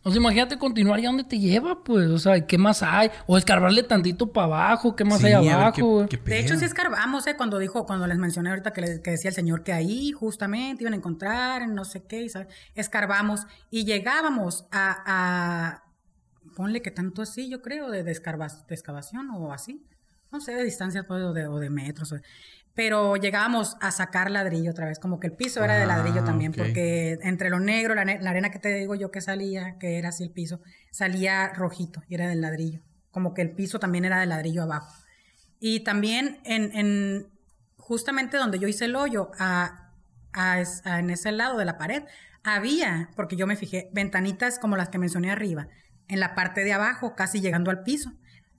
[0.02, 2.10] O sea, imagínate continuar y a dónde te lleva, pues.
[2.10, 3.12] O sea, ¿qué más hay?
[3.28, 6.08] O escarbarle tantito para abajo, ¿qué más hay abajo?
[6.08, 7.36] de hecho, sí escarbamos, ¿eh?
[7.38, 10.98] Cuando dijo, cuando les mencioné ahorita que, decía el señor que ahí justamente iban a
[10.98, 12.48] encontrar, no sé qué, ¿sabes?
[12.74, 15.84] escarbamos y llegábamos a, a,
[16.56, 19.86] ponle que tanto así, yo creo, de, de, de excavación o así
[20.32, 22.14] no sé, de distancias pues, o, de, metros.
[22.74, 26.24] Pero llegábamos a sacar ladrillo otra vez, como que el piso era de ah, ladrillo
[26.24, 30.10] también, porque entre lo negro, la, arena que te digo yo que salía, que era
[30.10, 30.62] así el piso,
[30.92, 32.82] salía rojito y era del ladrillo.
[33.10, 34.94] Como que el piso también era de ladrillo abajo.
[35.60, 37.28] Y también en, en
[37.78, 39.92] justamente donde yo hice el hoyo, a,
[40.86, 42.04] en ese lado de la pared,
[42.44, 45.68] había, porque yo me fijé, ventanitas como las que mencioné arriba,
[46.08, 48.14] en la parte de abajo, casi llegando al piso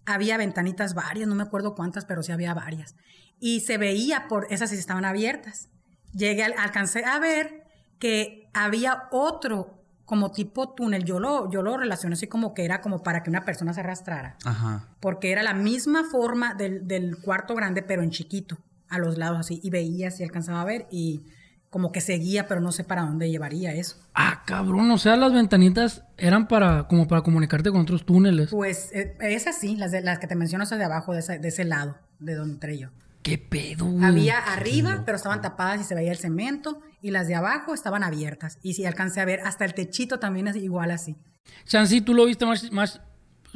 [0.09, 2.97] había ventanitas varias, no me acuerdo cuántas, pero sí había varias.
[3.39, 5.69] Y se veía por esas si estaban abiertas.
[6.13, 7.65] Llegué, alcancé a ver
[7.99, 11.05] que había otro como tipo túnel.
[11.05, 13.81] Yo lo, yo lo relacioné así como que era como para que una persona se
[13.81, 14.37] arrastrara.
[14.45, 14.89] Ajá.
[15.01, 19.39] Porque era la misma forma del, del cuarto grande, pero en chiquito, a los lados
[19.39, 19.61] así.
[19.63, 21.23] Y veía si alcanzaba a ver y
[21.71, 23.97] como que seguía, pero no sé para dónde llevaría eso.
[24.15, 28.51] Ah, cabrón, o sea, las ventanitas eran para como para comunicarte con otros túneles.
[28.51, 31.39] Pues eh, esas sí, las, de, las que te menciono esas de abajo, de ese,
[31.39, 32.89] de ese lado, de donde entré yo.
[33.23, 33.87] ¿Qué pedo?
[34.03, 38.03] Había arriba, pero estaban tapadas y se veía el cemento, y las de abajo estaban
[38.03, 38.59] abiertas.
[38.63, 41.17] Y si alcancé a ver, hasta el techito también es igual así.
[41.65, 43.01] Chansi, tú lo viste más, más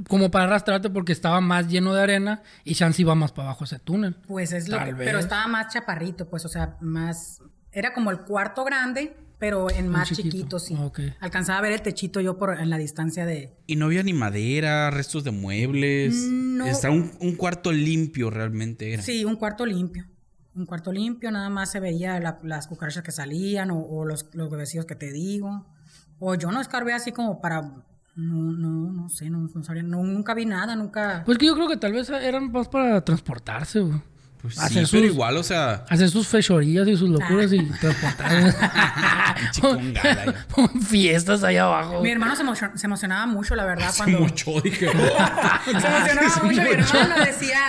[0.09, 3.65] como para arrastrarte porque estaba más lleno de arena y Chansi iba más para abajo
[3.65, 4.17] ese túnel.
[4.27, 8.21] Pues es lo que, pero estaba más chaparrito, pues, o sea, más, era como el
[8.21, 10.77] cuarto grande, pero en más chiquito, sí.
[11.21, 13.57] Alcanzaba a ver el techito yo por en la distancia de.
[13.67, 16.15] Y no había ni madera, restos de muebles.
[16.15, 16.67] No.
[16.67, 19.03] Está un, cuarto limpio realmente era.
[19.03, 20.07] Sí, un cuarto limpio.
[20.55, 24.85] Un cuarto limpio, nada más se veía las cucarachas que salían o, los, los bebecillos
[24.85, 25.67] que te digo.
[26.19, 27.63] O yo no escarbé así como para
[28.15, 31.23] no, no, no sé, no, no sabía, no, nunca vi nada, nunca.
[31.25, 34.01] Pues que yo creo que tal vez eran más para transportarse, güey.
[34.43, 35.85] Pues sí, pero igual, o sea.
[35.89, 38.55] Hacer sus fechorías y sus locuras y transportar.
[40.89, 42.03] fiestas allá abajo.
[42.03, 44.19] Mi hermano se, emocionaba mucho, la verdad, cuando.
[44.19, 44.91] Mucho, dije.
[44.91, 46.47] se emocionaba mucho.
[46.49, 47.61] Mi hermano decía.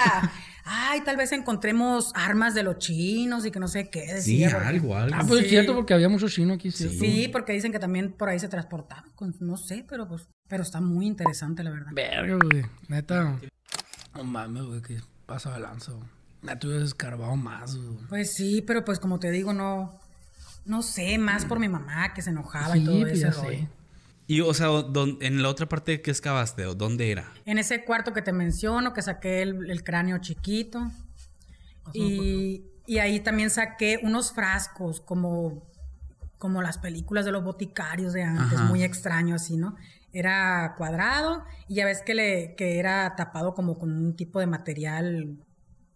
[0.66, 4.14] Ay, tal vez encontremos armas de los chinos y que no sé qué.
[4.14, 5.16] Decía, sí, algo, algo.
[5.16, 6.98] Ah, pues es cierto, porque había mucho chino aquí, ¿cierto?
[7.00, 9.04] Sí, porque dicen que también por ahí se transportaban.
[9.42, 10.30] No sé, pero pues.
[10.48, 11.92] Pero está muy interesante, la verdad.
[11.94, 12.66] Verga, güey.
[12.88, 13.38] Neta.
[14.16, 16.13] No mames, güey, que pasa de lanza, güey.
[16.44, 17.78] Ya te hubieras escarbado más.
[18.10, 20.00] Pues sí, pero pues como te digo, no.
[20.66, 23.46] No sé, más por mi mamá que se enojaba y todo pues eso.
[24.28, 24.70] Y, o sea,
[25.20, 27.30] en la otra parte que excavaste, ¿dónde era?
[27.46, 30.90] En ese cuarto que te menciono, que saqué el, cráneo chiquito.
[31.92, 35.62] Y, y, ahí también saqué unos frascos, como,
[36.38, 39.76] como las películas de los boticarios de antes, muy extraño así, ¿no?
[40.14, 44.46] Era cuadrado y ya ves que, le, que era tapado como con un tipo de
[44.46, 45.38] material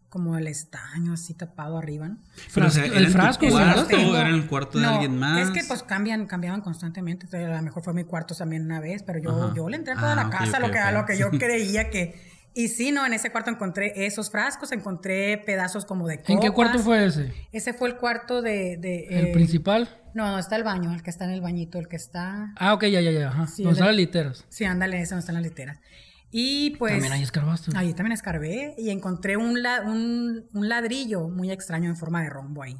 [0.09, 2.17] como el estaño así tapado arriba, ¿no?
[2.53, 5.47] Pero, el frasco, cuarto, era el cuarto de alguien más.
[5.47, 7.27] Es que pues cambian, cambiaban constantemente.
[7.35, 9.97] a lo mejor fue mi cuarto también una vez, pero yo, yo le entré a
[9.97, 12.37] toda la ah, casa lo que, a lo que yo creía que.
[12.53, 16.29] Y sí, no, en ese cuarto encontré esos frascos, encontré pedazos como de copas.
[16.31, 17.31] ¿En qué cuarto fue ese?
[17.51, 18.73] Ese fue el cuarto de...
[19.11, 19.87] ¿El principal?
[20.15, 22.51] No, no, está el baño, el que está en el bañito, el que está...
[22.55, 23.27] Ah, ok, ya, ya, ya.
[23.27, 23.45] Ajá.
[23.57, 24.45] donde están las literas.
[24.49, 25.77] Sí, ándale, ese donde están las literas.
[26.31, 26.93] Y pues...
[26.93, 27.71] También ahí escarbaste.
[27.75, 29.57] Ahí también escarbé y encontré un,
[30.53, 32.77] un, ladrillo muy extraño en forma de rombo ahí.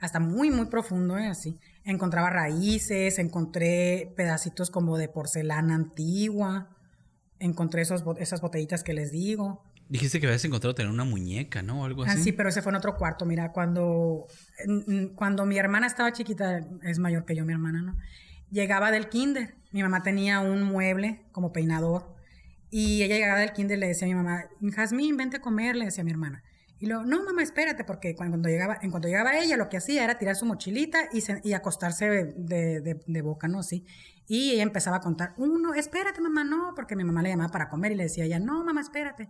[0.00, 1.26] Hasta muy, muy profundo, ¿eh?
[1.26, 1.58] Así.
[1.84, 6.76] Encontraba raíces, encontré pedacitos como de porcelana antigua,
[7.38, 9.62] encontré esos, esas botellitas que les digo.
[9.88, 11.82] Dijiste que habías encontrado tener una muñeca, ¿no?
[11.82, 12.20] O algo ah, así.
[12.20, 13.26] Ah, sí, pero ese fue en otro cuarto.
[13.26, 14.26] Mira, cuando,
[15.16, 17.96] cuando mi hermana estaba chiquita, es mayor que yo, mi hermana, ¿no?
[18.50, 19.56] Llegaba del kinder.
[19.72, 22.19] Mi mamá tenía un mueble como peinador.
[22.70, 25.76] Y ella llegaba del kinder y le decía a mi mamá, Jazmín, vente a comer,
[25.76, 26.42] le decía a mi hermana.
[26.78, 30.02] Y luego, no, mamá, espérate, porque cuando llegaba, en cuanto llegaba ella, lo que hacía
[30.04, 33.62] era tirar su mochilita y, y acostarse de, de, de, boca, ¿no?
[33.62, 33.84] Sí.
[34.26, 37.68] Y ella empezaba a contar, uno, espérate, mamá, no, porque mi mamá le llamaba para
[37.68, 39.28] comer y le decía a ella, no, mamá, espérate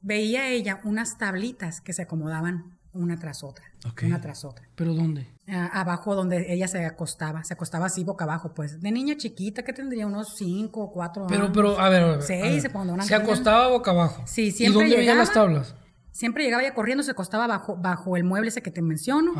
[0.00, 3.66] veía ella unas tablitas que se acomodaban una tras otra,
[4.02, 4.68] una tras otra.
[4.74, 5.28] ¿Pero dónde?
[5.50, 9.72] Abajo donde ella se acostaba, se acostaba así boca abajo, pues, de niña chiquita que
[9.72, 11.32] tendría unos 5 o 4 años.
[11.32, 12.70] Pero, pero, a ver, Seis, se,
[13.06, 14.22] se acostaba boca abajo.
[14.26, 15.74] Sí, siempre ¿Y dónde veía las tablas?
[16.10, 19.32] Siempre llegaba ella corriendo, se acostaba bajo, bajo el mueble ese que te menciono.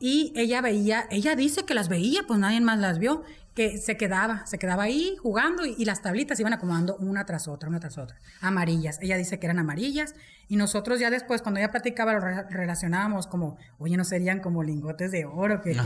[0.00, 3.22] Y ella veía, ella dice que las veía, pues nadie más las vio
[3.54, 7.68] que se quedaba, se quedaba ahí jugando y, las tablitas iban acomodando una tras otra,
[7.68, 8.98] una tras otra, amarillas.
[9.00, 10.14] Ella dice que eran amarillas
[10.48, 15.12] y nosotros ya después, cuando ella platicaba, lo relacionábamos como, oye, no serían como lingotes
[15.12, 15.76] de oro que,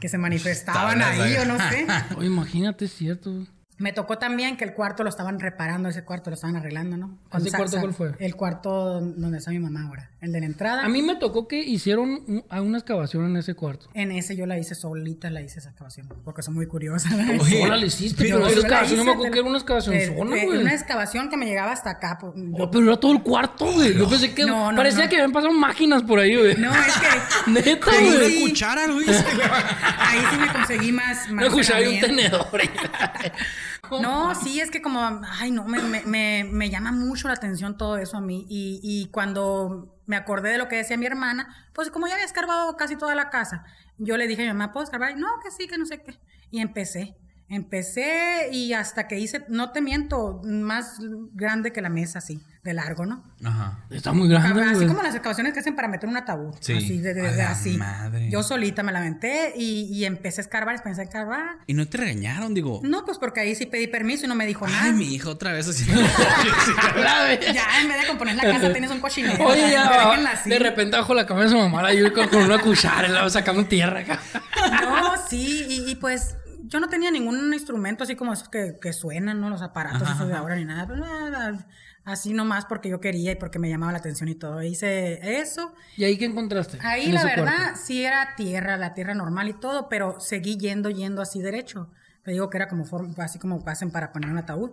[0.00, 1.86] que, se manifestaban ahí o no sé.
[2.16, 3.46] Oye, imagínate, es cierto.
[3.78, 7.16] Me tocó también que el cuarto lo estaban reparando, ese cuarto lo estaban arreglando, ¿no?
[7.32, 8.12] ¿Ese cuarto cuál fue?
[8.18, 10.84] El cuarto donde está mi mamá ahora, el de la entrada.
[10.84, 13.88] A mí me tocó que hicieron una excavación en ese cuarto.
[13.94, 17.08] En ese yo la hice solita, la hice esa excavación, porque soy muy curiosa.
[17.40, 18.24] Oye, ¿Cómo la hiciste?
[18.24, 20.58] Pero esa excavación no me acuerdo que era una excavación sola, güey.
[20.58, 22.18] Una excavación que me llegaba hasta acá.
[22.20, 23.96] Pues, oh, pero era todo el cuarto, güey.
[23.96, 26.56] Yo pensé que no, no, parecía que habían pasado máquinas por ahí, güey.
[26.56, 27.50] No, es que...
[27.50, 28.40] Neta, güey.
[28.40, 29.08] cuchara, güey.
[29.98, 31.30] ahí sí me conseguí más...
[31.30, 32.60] más una cuchara y un tenedor.
[34.00, 35.00] No, sí, es que como,
[35.40, 38.46] ay, no, me, me, me, llama mucho la atención todo eso a mí.
[38.48, 42.26] Y, y, cuando me acordé de lo que decía mi hermana, pues como ya había
[42.26, 43.64] escarbado casi toda la casa,
[43.98, 45.16] yo le dije a mi mamá, ¿puedo escarbar?
[45.16, 46.18] No, que sí, que no sé qué.
[46.50, 47.16] Y empecé.
[47.50, 50.98] Empecé y hasta que hice, no te miento, más
[51.32, 53.24] grande que la mesa, así, de largo, ¿no?
[53.42, 53.86] Ajá.
[53.88, 54.62] Está muy grande.
[54.64, 56.54] Así como las excavaciones que hacen para meter un ataúd.
[56.60, 56.74] Sí.
[56.74, 57.78] Así, de, de, así.
[57.78, 58.28] Madre.
[58.30, 61.56] Yo solita me la aventé y, y, empecé a escarbar, empecé a escarbar.
[61.66, 62.82] ¿Y no te regañaron, digo?
[62.84, 64.84] No, pues porque ahí sí pedí permiso y no me dijo nada.
[64.84, 65.86] Ay, mi hijo otra vez así.
[67.54, 69.42] ya, en vez de componer la casa tienes un cochinero.
[69.46, 73.30] Oye, ya, de repente bajo la cabeza de su mamá, yo con, con una cuchara,
[73.30, 74.20] sacando tierra acá.
[74.82, 76.36] no, sí, y, y pues
[76.68, 79.48] yo no tenía ningún instrumento así como esos que, que suenan, ¿no?
[79.48, 81.66] Los aparatos esos de ahora ni nada, pero nada,
[82.04, 84.62] así nomás porque yo quería y porque me llamaba la atención y todo.
[84.62, 85.74] Hice eso.
[85.96, 86.78] ¿Y ahí qué encontraste?
[86.82, 91.22] Ahí la verdad sí era tierra, la tierra normal y todo, pero seguí yendo, yendo
[91.22, 91.90] así derecho.
[92.22, 92.84] Te digo que era como
[93.18, 94.72] así como pasen para poner un ataúd.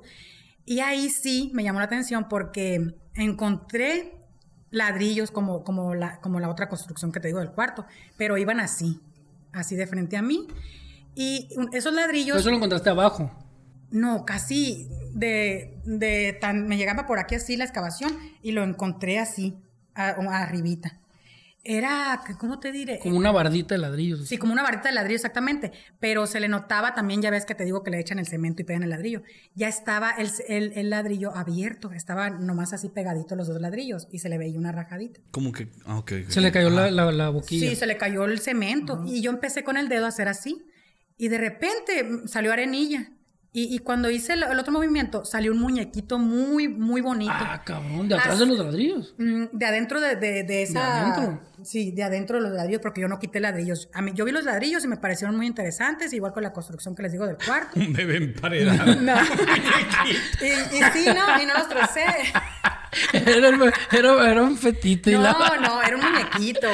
[0.66, 4.18] Y ahí sí me llamó la atención porque encontré
[4.72, 7.86] ladrillos como, como, la, como la otra construcción que te digo del cuarto,
[8.18, 9.00] pero iban así,
[9.54, 10.48] así de frente a mí.
[11.16, 12.38] Y esos ladrillos...
[12.38, 13.32] ¿Eso lo encontraste abajo?
[13.90, 16.68] No, casi de, de tan...
[16.68, 18.12] Me llegaba por aquí así la excavación
[18.44, 19.56] y lo encontré así,
[19.96, 21.00] arribita.
[21.68, 23.00] Era, ¿cómo te diré?
[23.00, 24.28] Como una bardita de ladrillos.
[24.28, 25.72] Sí, como una bardita de ladrillo, exactamente.
[26.00, 28.62] Pero se le notaba también, ya ves que te digo que le echan el cemento
[28.62, 29.24] y pegan el ladrillo.
[29.56, 34.30] Ya estaba el, el, ladrillo abierto, estaba nomás así pegadito los dos ladrillos y se
[34.30, 35.22] le veía una rajadita.
[35.32, 36.04] Como que, ah.
[36.28, 37.70] Se le cayó la, la, boquilla.
[37.70, 39.04] Sí, se le cayó el cemento.
[39.04, 40.68] Y yo empecé con el dedo a hacer así.
[41.18, 43.12] Y de repente salió arenilla.
[43.58, 47.32] Y, cuando hice el, otro movimiento, salió un muñequito muy, muy bonito.
[47.34, 49.16] Ah, cabrón, de atrás de los ladrillos.
[49.18, 50.82] Mm, de adentro de, de, esa.
[50.82, 51.42] ¿De adentro?
[51.64, 53.88] Sí, de adentro de los ladrillos, porque yo no quité ladrillos.
[53.94, 56.96] A mí, yo vi los ladrillos y me parecieron muy interesantes, igual con la construcción
[56.96, 57.80] que les digo del cuarto.
[57.80, 58.94] un bebé emparedado.
[59.02, 59.14] no.
[60.42, 62.04] y, y sí, no, y no los trocé.
[63.14, 65.12] Era, era, un fetito.
[65.12, 66.68] No, no, era un muñequito.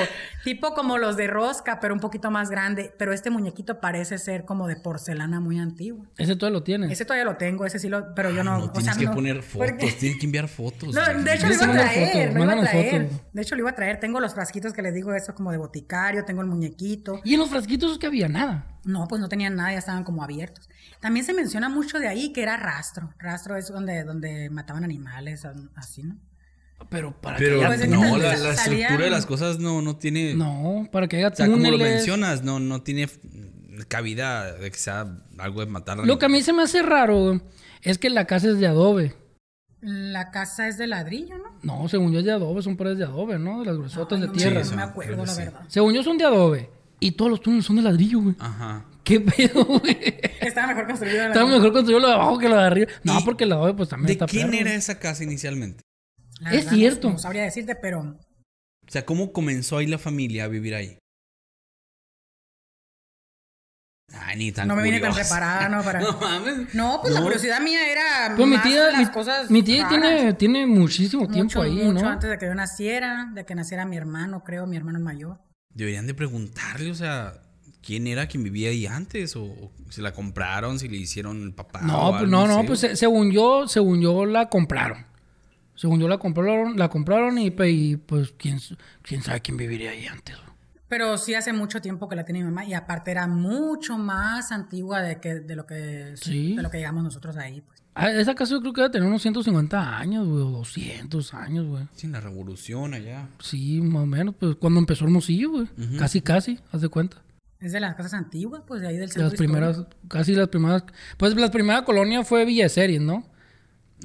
[0.44, 2.94] Tipo como los de rosca, pero un poquito más grande.
[2.98, 6.06] Pero este muñequito parece ser como de porcelana muy antiguo.
[6.18, 6.92] ¿Ese todavía lo tienes?
[6.92, 8.14] Ese todavía lo tengo, ese sí lo...
[8.16, 8.58] Pero yo no...
[8.58, 10.94] no tienes que poner fotos, tienes que enviar fotos.
[10.94, 13.10] No, de hecho lo iba a traer, lo iba a traer.
[13.34, 14.00] De hecho lo iba a traer.
[14.00, 17.22] Tengo los frasquitos que les digo eso como de boticario, tengo el muñequito.
[17.24, 18.68] ¿Y en los frasquitos es que había nada?
[18.84, 20.68] No, pues no tenían nada, ya estaban como abiertos.
[21.00, 23.14] También se menciona mucho de ahí que era rastro.
[23.20, 26.18] Rastro es donde, donde mataban animales, así, ¿no?
[26.90, 30.34] Pero para que haya no, la, estructura de las cosas no, no tiene.
[30.34, 33.08] No, para que haya O sea, como lo mencionas, no, no tiene
[33.88, 35.98] cabida de que sea algo de matar.
[36.00, 37.42] Lo que a mí se me hace raro
[37.82, 39.16] es que la casa es de adobe.
[39.82, 41.58] La casa es de ladrillo, ¿no?
[41.64, 43.62] No, según yo es de adobe, son paredes de adobe, ¿no?
[43.62, 44.62] De las gruesotas de tierra.
[44.64, 45.62] no me acuerdo, la verdad.
[45.68, 46.70] Según yo son de adobe.
[47.00, 48.36] Y todos los túneles son de ladrillo, güey.
[48.38, 48.86] Ajá.
[49.04, 49.98] ¿Qué pedo, güey?
[50.40, 51.24] Estaba mejor construido.
[51.24, 52.92] Estaba mejor construido lo de abajo que lo de arriba.
[53.04, 55.84] No, porque el de adobe pues también ¿De está quién era esa casa inicialmente?
[56.52, 57.10] Es cierto.
[57.10, 58.02] No, sabría decirte, pero.
[58.02, 60.98] O sea, ¿cómo comenzó ahí la familia a vivir ahí?
[64.14, 66.00] Ay, ni tan No me vine tan preparada, no, para...
[66.02, 66.74] no mames.
[66.74, 70.66] No, pues la curiosidad mía era pues mi tía, las cosas Mi tía tiene, tiene
[70.66, 74.68] muchísimo tiempo ahí, mucho antes de que yo naciera, de que naciera mi hermano, creo,
[74.68, 75.40] mi hermano mayor.
[75.74, 77.42] Deberían de preguntarle, o sea,
[77.82, 81.82] quién era quien vivía ahí antes o, si la compraron, si le hicieron el papá.
[81.82, 85.11] No, pues, no, no, pues según yo, según yo la compraron.
[85.76, 88.60] Según yo la compraron, la compraron y, pues quién,
[89.02, 90.38] quién sabe quién viviría ahí antes.
[90.88, 94.52] Pero sí hace mucho tiempo que la tiene mi mamá y aparte era mucho más
[94.52, 97.82] antigua de que de lo que de lo que llegamos nosotros ahí, pues.
[97.94, 101.66] Ah, esa casa yo creo que debe tener unos 150 años, güey, o 200 años,
[101.66, 101.88] güey.
[101.94, 103.28] Sin la revolución allá.
[103.40, 105.68] Sí, más o menos, pues cuando empezó Hermosillo, güey.
[105.98, 107.22] Casi, casi, haz de cuenta.
[107.60, 109.30] Es de las casas antiguas, pues de ahí del centro.
[109.30, 110.84] Las primeras, casi las primeras.
[111.18, 113.24] Pues la primera colonia fue Villa Series, ¿no?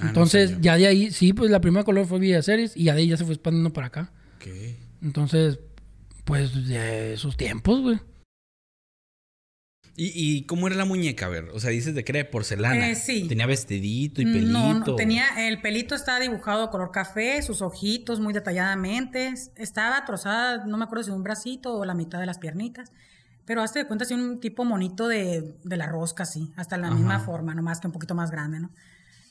[0.01, 2.95] Ah, Entonces, ya de ahí, sí, pues la primera colonia fue Villa Series y ya
[2.95, 4.13] de ahí ya se fue expandiendo para acá.
[4.37, 4.47] Ok.
[5.03, 5.59] Entonces,
[6.25, 8.01] pues de esos tiempos, güey.
[9.99, 11.25] ¿Y, ¿Y, cómo era la muñeca?
[11.25, 12.91] A ver, o sea, dices de que era de porcelana.
[12.91, 13.27] Eh, sí.
[13.29, 14.53] Tenía vestidito y pelito.
[14.53, 19.33] No, no, tenía, el pelito estaba dibujado color café, sus ojitos muy detalladamente.
[19.57, 22.93] Estaba trozada, no me acuerdo si un bracito o la mitad de las piernitas.
[23.47, 26.91] Pero hazte de cuenta, así un tipo monito de, de la rosca, así, hasta la
[26.91, 28.71] misma forma, nomás que un poquito más grande, ¿no?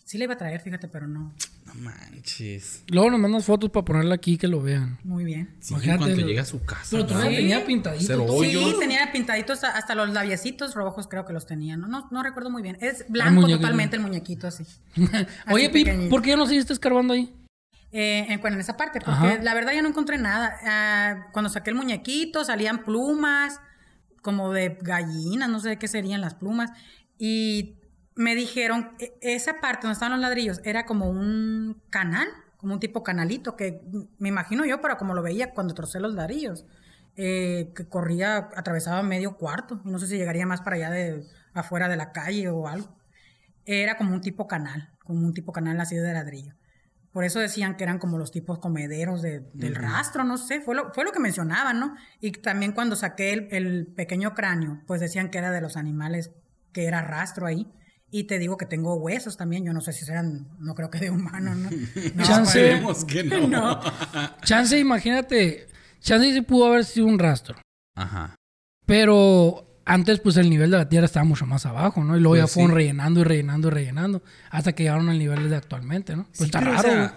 [0.06, 1.34] Sí le iba a traer, fíjate, pero no.
[1.66, 2.84] No manches.
[2.90, 5.00] Luego nos mandas fotos para ponerla aquí que lo vean.
[5.04, 5.56] Muy bien.
[5.60, 6.90] Sí, cuando llega a su casa.
[6.92, 8.40] Pero todavía tenía pintaditos.
[8.40, 11.76] Sí, tenía pintaditos hasta los labiecitos rojos, creo que los tenía.
[11.76, 12.78] No, no, no recuerdo muy bien.
[12.82, 14.64] Es blanco totalmente el muñequito así.
[15.52, 15.72] Oye,
[16.08, 17.34] ¿por qué ya no seguiste escarbando ahí?
[17.92, 20.56] Eh, en, en esa parte, porque la verdad ya no encontré nada.
[20.64, 23.60] Ah, cuando saqué el muñequito salían plumas,
[24.22, 26.70] como de gallinas, no sé qué serían las plumas.
[27.18, 27.78] Y
[28.16, 32.80] me dijeron, e, esa parte donde estaban los ladrillos era como un canal, como un
[32.80, 33.82] tipo canalito, que
[34.18, 36.66] me imagino yo, pero como lo veía cuando trocé los ladrillos,
[37.18, 41.26] eh, que corría, atravesaba medio cuarto, y no sé si llegaría más para allá de
[41.54, 42.96] afuera de la calle o algo.
[43.66, 46.54] Era como un tipo canal, como un tipo canal así de ladrillo.
[47.16, 50.76] Por eso decían que eran como los tipos comederos de, del rastro, no sé, fue
[50.76, 51.96] lo, fue lo que mencionaban, ¿no?
[52.20, 56.32] Y también cuando saqué el, pequeño cráneo, pues decían que era de los animales,
[56.74, 57.72] que era rastro ahí.
[58.16, 61.00] Y te digo que tengo huesos también, yo no sé si serán, no creo que
[61.00, 61.70] de humano, ¿no?
[62.16, 63.46] no chance, que no.
[63.50, 63.82] no.
[64.42, 65.68] Chance, imagínate,
[66.00, 67.58] chance sí pudo haber sido un rastro.
[67.94, 68.34] Ajá.
[68.86, 72.16] Pero antes, pues el nivel de la Tierra estaba mucho más abajo, ¿no?
[72.16, 75.50] Y luego ya pues fueron rellenando y rellenando y rellenando hasta que llegaron al nivel
[75.50, 76.24] de actualmente, ¿no?
[76.38, 77.12] Pues está raro.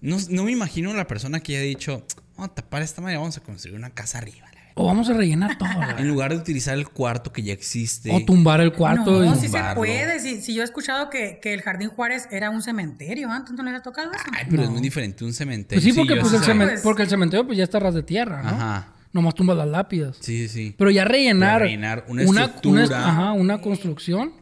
[0.00, 2.06] no, me imagino la persona que haya dicho,
[2.38, 4.48] vamos a tapar esta madre, vamos a construir una casa arriba.
[4.78, 5.68] O vamos a rellenar todo.
[5.98, 8.10] en lugar de utilizar el cuarto que ya existe.
[8.14, 9.24] O tumbar el cuarto.
[9.24, 10.20] No, sí se puede.
[10.20, 13.82] Si, yo he escuchado que, el Jardín Juárez era un cementerio antes, ¿no les ha
[13.82, 14.22] tocado eso?
[14.32, 15.82] Ay, pero es muy diferente un cementerio.
[15.82, 18.42] Pues sí, porque, pues, el cementerio, porque el cementerio pues ya está ras de tierra,
[18.42, 18.48] ¿no?
[18.50, 20.16] Ajá nomás tumba las lápidas.
[20.20, 20.74] Sí, sí.
[20.76, 22.84] Pero ya rellenar, rellenar una, estructura.
[22.84, 24.32] Una, ajá, una construcción.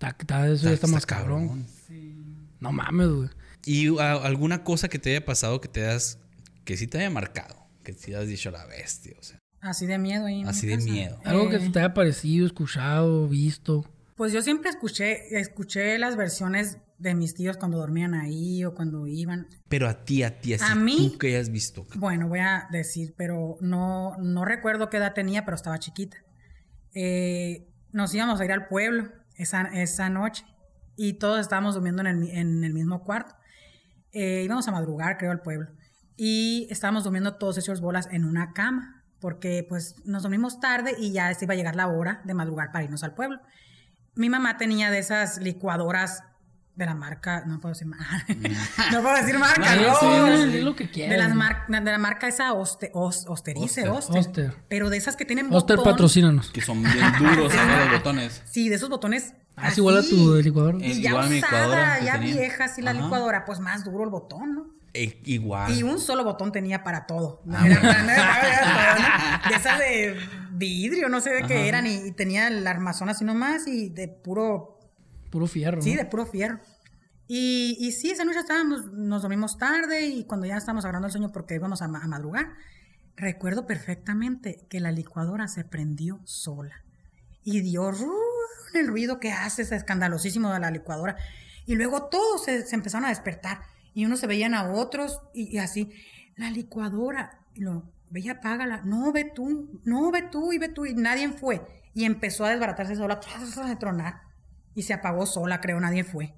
[0.00, 1.66] eso ya está, más cabrón.
[2.60, 3.28] No mames, güey.
[3.64, 6.18] ¿Y alguna cosa que te haya pasado que te hayas,
[6.64, 7.56] que sí te haya marcado?
[7.84, 9.38] Que sí has dicho la bestia, o sea.
[9.60, 10.42] Así de miedo ahí.
[10.46, 11.18] Así de miedo.
[11.24, 11.70] Algo que eh.
[11.72, 13.84] te haya parecido, escuchado, visto.
[14.16, 19.06] Pues yo siempre escuché, escuché las versiones de mis tíos cuando dormían ahí o cuando
[19.06, 19.46] iban.
[19.68, 21.86] Pero a ti, a ti, así, a mí, ¿tú qué has visto?
[21.94, 26.16] Bueno, voy a decir, pero no, no recuerdo qué edad tenía, pero estaba chiquita.
[26.94, 30.44] Eh, nos íbamos a ir al pueblo esa, esa noche
[30.96, 33.36] y todos estábamos durmiendo en el, en el mismo cuarto.
[34.12, 35.70] Eh, íbamos a madrugar, creo, al pueblo.
[36.16, 41.12] Y estábamos durmiendo todos hechos bolas en una cama, porque pues nos dormimos tarde y
[41.12, 43.40] ya se iba a llegar la hora de madrugar para irnos al pueblo.
[44.14, 46.22] Mi mamá tenía de esas licuadoras
[46.74, 48.24] de la marca, no puedo decir marca,
[48.92, 51.30] no puedo decir marca, no, lo que de, las
[51.68, 56.50] de la marca esa Oster, Osterice, Oster, pero de esas que tienen Oster patrocínanos.
[56.50, 58.42] Que son bien duros los botones.
[58.48, 60.78] Sí, de esos botones Ah, es igual a tu licuadora.
[60.80, 64.77] Y ya usada, ya vieja, así la licuadora, pues más duro el botón, ¿no?
[65.00, 65.72] Eh, igual.
[65.72, 67.42] Y un solo botón tenía para todo.
[67.52, 67.64] Ah,
[69.48, 70.16] de esas de
[70.52, 74.80] vidrio, no sé de qué eran, y, tenía el armazón así nomás y de puro...
[75.30, 75.80] Puro fierro.
[75.82, 76.58] Sí, de puro fierro.
[77.28, 81.12] Y, y sí, esa noche estábamos, nos dormimos tarde y cuando ya estábamos agarrando el
[81.12, 82.54] sueño porque íbamos a, madrugar,
[83.16, 86.82] recuerdo perfectamente que la licuadora se prendió sola
[87.44, 87.90] y dio
[88.74, 91.16] el ruido que hace, ese escandalosísimo de la licuadora.
[91.66, 93.60] Y luego todos se, empezaron a despertar
[93.94, 95.90] y unos se veían a otros y, así.
[96.36, 100.86] La licuadora, y lo, veía, apágala, no ve tú, no ve tú y ve tú
[100.86, 101.60] y nadie fue.
[101.94, 103.20] Y empezó a desbaratarse sola,
[103.64, 104.20] a tronar
[104.74, 106.34] y se apagó sola, creo, nadie fue.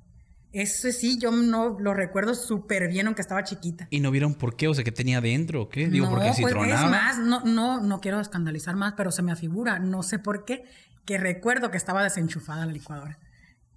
[0.53, 3.87] Ese sí, yo no lo recuerdo súper bien, aunque estaba chiquita.
[3.91, 4.67] ¿Y no vieron por qué?
[4.67, 5.69] O sea, ¿qué tenía dentro?
[5.69, 5.89] ¿Qué?
[5.89, 6.85] Digo, no, porque si pues, tronaba.
[6.85, 10.45] Es más, no, no, no quiero escandalizar más, pero se me afigura, no sé por
[10.45, 10.65] qué,
[11.05, 13.19] que recuerdo que estaba desenchufada la licuadora.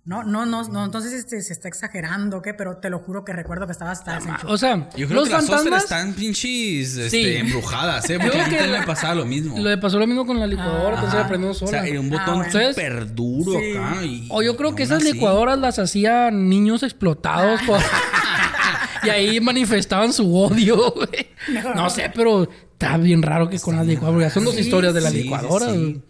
[0.06, 2.54] No, no, no, no, entonces este, se está exagerando, ¿qué?
[2.54, 4.20] Pero te lo juro que recuerdo que estaba hasta.
[4.48, 5.84] O sea, Yo creo los que las fantasmas...
[5.84, 7.36] están pinches este, Sí.
[7.38, 8.20] embrujadas, ¿eh?
[8.22, 9.58] Porque a mí que también me pasaba lo mismo.
[9.58, 11.20] Le pasó lo mismo con la licuadora, Ajá.
[11.20, 11.72] la prendió O sola.
[11.72, 12.70] sea, era un Ah, botón bueno.
[12.70, 13.78] súper duro Sí.
[13.78, 14.04] acá.
[14.06, 17.80] Y, O yo creo y que esas así- licuadoras las hacían niños explotados por-
[19.04, 21.28] y ahí manifestaban su odio, güey.
[21.76, 22.44] No sé, pero
[22.74, 24.34] está bien raro que con las licuadoras.
[24.34, 25.68] Son dos Sí, historias de la licuadora.
[25.68, 26.02] güey.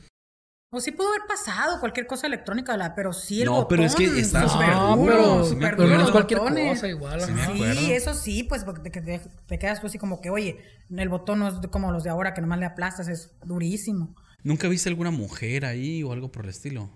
[0.75, 3.67] O sí pudo haber pasado cualquier cosa electrónica, la- pero sí el No, botón.
[3.69, 6.69] pero es que estaba súper súper No, duro, pero, sí pero no es cualquier botones.
[6.69, 7.21] cosa igual.
[7.21, 10.57] Sí eso sí, pues porque te, te- te quedas tú así como que, oye,
[10.89, 14.15] el botón no es como los de ahora que nomás le aplastas, es durísimo.
[14.43, 16.89] ¿Nunca viste alguna mujer ahí o algo por el estilo?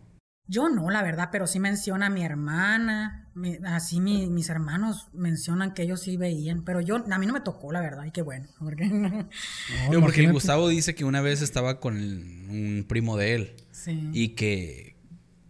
[0.47, 5.07] Yo no, la verdad, pero sí menciona a mi hermana, mi- así mi- mis hermanos
[5.13, 8.11] mencionan que ellos sí veían, pero yo, a mí no me tocó, la verdad, y
[8.11, 9.09] qué bueno, porque no.
[9.09, 10.33] No, Digo, porque el imagínate.
[10.33, 14.09] Gustavo dice que una vez estaba con el- un primo de él Sí.
[14.13, 14.95] y que,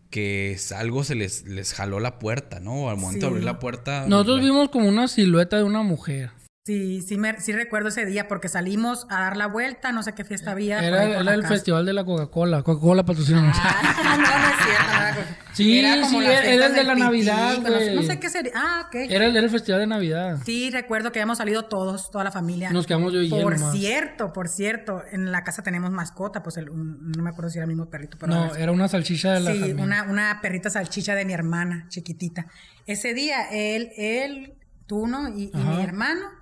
[0.09, 2.89] que algo se les, les jaló la puerta, ¿no?
[2.89, 4.05] Al momento de abrir la puerta.
[4.07, 6.31] Nosotros la- vimos como una silueta de una mujer.
[6.67, 10.11] Sí, sí, me, sí recuerdo ese día porque salimos a dar la vuelta, no sé
[10.11, 10.79] qué fiesta había.
[10.85, 12.61] Era, por era el festival de la Coca-Cola.
[12.61, 13.53] Coca-Cola patrocina.
[13.55, 14.91] Ah, no, no es cierto.
[14.91, 15.53] no era cosa.
[15.53, 18.51] Sí, Era como sí, era- era el de la Navidad, no sé- qué sería.
[18.53, 18.95] Ah, ok.
[18.95, 20.39] Era, el- era el festival de Navidad.
[20.45, 22.69] Sí, recuerdo que habíamos salido todos, toda la familia.
[22.71, 26.69] Nos quedamos yo y Por cierto, por cierto, en la casa tenemos mascota, pues el-
[26.69, 29.39] un- no me acuerdo si era el mismo perrito, pero No, era una salchicha de
[29.39, 32.47] la sí, una, una perrita salchicha de mi hermana, chiquitita.
[32.85, 34.53] Ese día, él, él,
[34.85, 35.29] tú, ¿no?
[35.29, 36.35] Y, mi hermano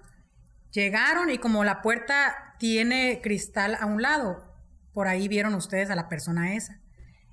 [0.75, 4.43] llegaron y como la puerta tiene cristal a un lado,
[4.93, 6.81] por ahí vieron ustedes a la persona esa.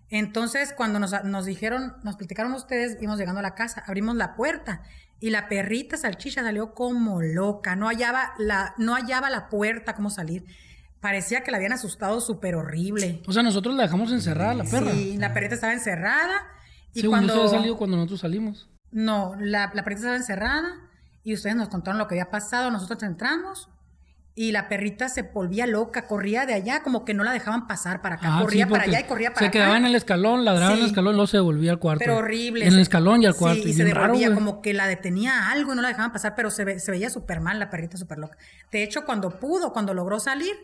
[0.08, 4.34] Entonces, cuando nos, nos dijeron, nos platicaron ustedes, íbamos llegando a la casa, abrimos la
[4.36, 4.82] puerta
[5.20, 10.10] y la perrita salchicha salió como loca, no hallaba la, no hallaba la puerta, cómo
[10.10, 10.44] salir.
[11.00, 13.22] Parecía que la habían asustado súper horrible.
[13.26, 14.92] O sea, nosotros la dejamos encerrada, la perra.
[14.92, 16.46] Sí, la perrita estaba encerrada
[16.92, 18.70] y se cuando salido cuando nosotros salimos.
[18.90, 20.91] no, la, la perrita estaba encerrada
[21.24, 23.68] y ustedes nos contaron lo que había pasado, nosotros entramos
[24.34, 28.00] y la perrita se volvía loca, corría de allá como que no la dejaban pasar
[28.00, 29.52] para acá, Ah, corría sí, para allá y corría para Se acá.
[29.52, 31.98] quedaba en el escalón, ladraba en el escalón, luego se devolvía al cuarto.
[31.98, 32.62] Pero horrible.
[32.64, 33.62] En el se- escalón y al cuarto.
[33.62, 36.12] Sí, y y se raro, devolvía como que la detenía algo y no la dejaban
[36.12, 38.38] pasar, pero se, ve- se veía súper mal la perrita, súper loca.
[38.70, 40.54] De hecho, cuando pudo, cuando logró salir,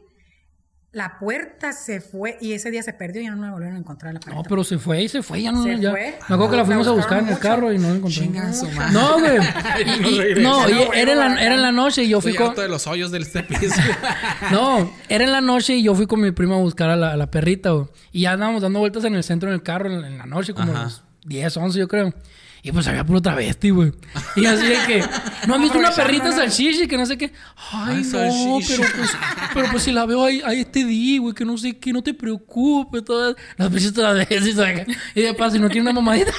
[0.90, 3.78] la puerta se fue y ese día se perdió y ya no la volvieron a
[3.78, 4.36] encontrar la perrita.
[4.42, 5.62] No, pero se fue y se fue, ya no.
[5.62, 5.90] Se ya.
[5.90, 6.18] fue.
[6.28, 8.14] Me acuerdo que la La fuimos a buscar en el carro y no la encontramos.
[8.14, 8.92] Chinga su madre.
[8.92, 9.36] No, güey.
[9.36, 12.34] Y- y- no, y no era, la, a era en la noche y yo fui
[12.34, 12.54] con.
[12.54, 13.74] de los hoyos del este piso.
[14.50, 17.12] No, era en la noche y yo fui con mi prima a buscar a la,
[17.12, 17.86] a la perrita, güey.
[18.12, 20.54] Y ya andábamos dando vueltas en el centro en el carro en, en la noche,
[20.54, 20.84] como Ajá.
[20.84, 22.14] las 10, 11, yo creo.
[22.62, 23.92] Y pues había puro travesti, güey.
[24.36, 25.04] Y así de que,
[25.46, 27.32] ¿no han visto una perrita salchicha que no sé qué?
[27.72, 29.16] Ay, no, pero pues,
[29.54, 32.02] pero pues si la veo ahí, ahí este día, güey, que no sé qué, no
[32.02, 33.04] te preocupes.
[33.04, 34.86] Todas las veces travestis, ¿sabes?
[35.14, 36.32] Y de paso, si no quiere una mamadita.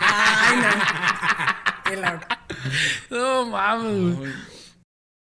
[0.00, 1.90] Ay, no.
[1.90, 2.26] Qué loco.
[3.10, 4.32] No mames, güey.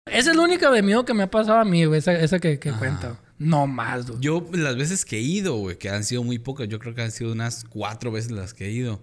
[0.05, 2.39] Esa es la única de miedo que me ha pasado a mí, güey, esa, esa
[2.39, 3.19] que, que cuenta.
[3.37, 4.19] No más, güey.
[4.19, 7.03] Yo, las veces que he ido, güey, que han sido muy pocas, yo creo que
[7.03, 8.99] han sido unas cuatro veces las que he ido.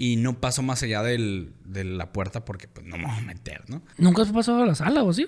[0.00, 3.20] Y no paso más allá del, de la puerta porque pues no me voy a
[3.22, 3.82] meter, ¿no?
[3.96, 5.26] ¿Nunca has pasado a la sala o sí?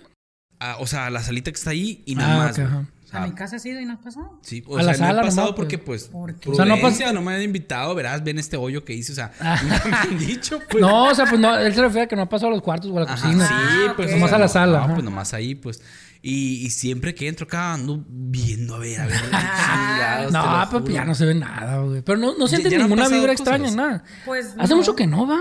[0.61, 2.59] Ah, o sea, la salita que está ahí y Ah, nada más.
[2.59, 2.87] ajá.
[3.05, 4.39] O sea, A mi casa has ido y no has pasado.
[4.43, 6.05] Sí, o A sea, la no sala he pasado nomás, porque, pues.
[6.13, 6.53] pues, ¿Por?
[6.53, 6.77] O sea, no
[7.13, 9.59] no, me han invitado, verás, ven este hoyo que hice, o sea, Ah.
[9.61, 10.81] nunca me han dicho, pues.
[10.81, 12.63] No, o sea, pues no, él se refiere a que no ha pasado a los
[12.63, 13.49] cuartos o a la Ajá, cocina.
[13.49, 14.07] sí, Ah, pues.
[14.11, 14.13] ok.
[14.13, 14.95] o Nomás sea, a la no, sala, No, ajá.
[14.95, 15.83] pues nomás ahí, pues.
[16.23, 19.21] Y, y siempre que entro acá ando viendo, a ver, a ver.
[19.21, 20.87] Chingados, No, juro.
[20.91, 22.03] ya no se ve nada, güey.
[22.03, 23.41] Pero no, no sientes no ninguna vibra cosas.
[23.41, 24.05] extraña, nada.
[24.27, 24.77] Pues Hace no.
[24.79, 25.41] mucho que no va.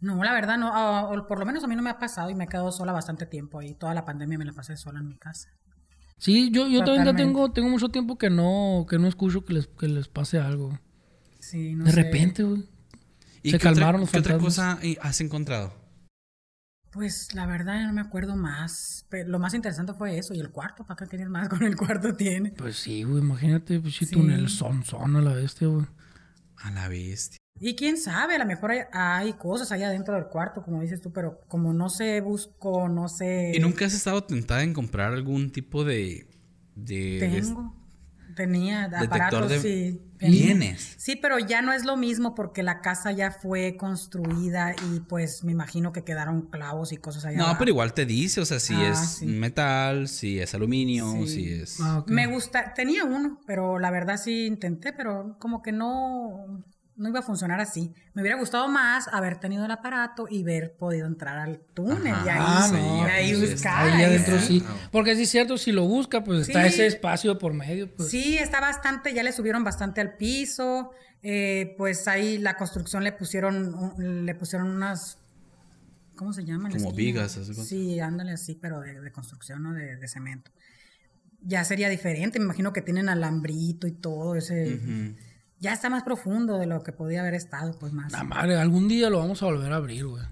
[0.00, 2.30] No, la verdad no, ah, o por lo menos a mí no me ha pasado
[2.30, 3.74] y me he quedado sola bastante tiempo ahí.
[3.74, 5.50] Toda la pandemia me la pasé sola en mi casa.
[6.16, 9.52] Sí, yo, yo también ya tengo, tengo mucho tiempo que no, que no escucho que
[9.54, 10.78] les, que les pase algo.
[11.38, 12.02] Sí, no de sé.
[12.02, 12.68] repente, güey.
[13.42, 15.72] ¿Y se qué otra- calmaron los ¿Qué otra cosa eh, has encontrado?
[16.92, 19.06] Pues la verdad ya no me acuerdo más.
[19.08, 20.34] Pero lo más interesante fue eso.
[20.34, 22.52] Y el cuarto, ¿para qué quieres más con el cuarto tiene?
[22.52, 25.86] Pues sí, güey, imagínate, pues sí, túnel son, son a la bestia, güey.
[26.56, 27.38] A la bestia.
[27.62, 31.02] Y quién sabe, a lo mejor hay, hay cosas allá dentro del cuarto, como dices
[31.02, 33.52] tú, pero como no sé, busco, no sé.
[33.54, 36.26] ¿Y nunca has estado tentada en comprar algún tipo de.
[36.74, 37.79] de Tengo.
[38.34, 40.00] Tenía aparatos, de sí.
[40.18, 40.94] bienes?
[40.96, 45.44] Sí, pero ya no es lo mismo porque la casa ya fue construida y pues
[45.44, 47.38] me imagino que quedaron clavos y cosas allá.
[47.38, 47.58] No, abajo.
[47.60, 49.26] pero igual te dice, o sea, si Ah, es sí.
[49.26, 51.28] metal, si es aluminio, Sí.
[51.28, 51.80] si es.
[51.80, 52.04] Ah.
[52.06, 56.62] Me gusta, tenía uno, pero la verdad sí intenté, pero como que no,
[57.00, 57.92] no iba a funcionar así.
[58.14, 62.28] Me hubiera gustado más haber tenido el aparato y haber podido entrar al túnel y
[62.28, 63.86] ahí, Ah, ahí pues, buscar.
[63.88, 64.60] Ahí adentro sí.
[64.60, 64.66] sí.
[64.92, 67.92] Porque sí es cierto, si lo busca, pues está ese espacio por medio.
[67.94, 68.10] Pues.
[68.10, 70.92] Sí, está bastante, ya le subieron bastante al piso.
[71.22, 75.18] eh, pues ahí la construcción le pusieron, le pusieron unas,
[76.16, 76.70] ¿cómo se llama?
[76.70, 77.32] Como vigas.
[77.66, 79.72] Sí, ándale así, pero de, de construcción, ¿no?
[79.72, 80.50] De, de cemento.
[81.42, 84.78] Ya sería diferente, me imagino que tienen alambrito y todo ese.
[85.60, 88.10] Ya está más profundo de lo que podía haber estado, pues más.
[88.12, 90.24] La madre, algún día lo vamos a volver a abrir, güey.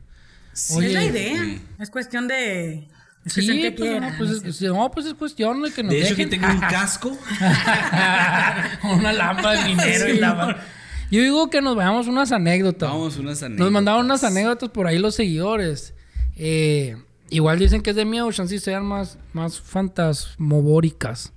[0.55, 1.37] es la idea.
[1.37, 1.61] güey.
[1.79, 2.89] Es cuestión de.
[3.25, 4.49] Es Sí, cuestión que pues, no, pues, ¿no?
[4.49, 6.31] es, no, pues es cuestión de que nos De hecho, dejen.
[6.31, 7.11] tengo un casco.
[8.85, 10.65] Una lámpara de minero y la
[11.11, 12.89] Yo digo que nos veamos unas anécdotas.
[12.91, 13.65] Vamos, unas anécdotas.
[13.65, 15.93] Nos mandaron unas anécdotas por ahí los seguidores.
[16.37, 16.97] Eh,
[17.29, 21.33] igual dicen que es de miedo, chance sean más, más fantasmobóricas.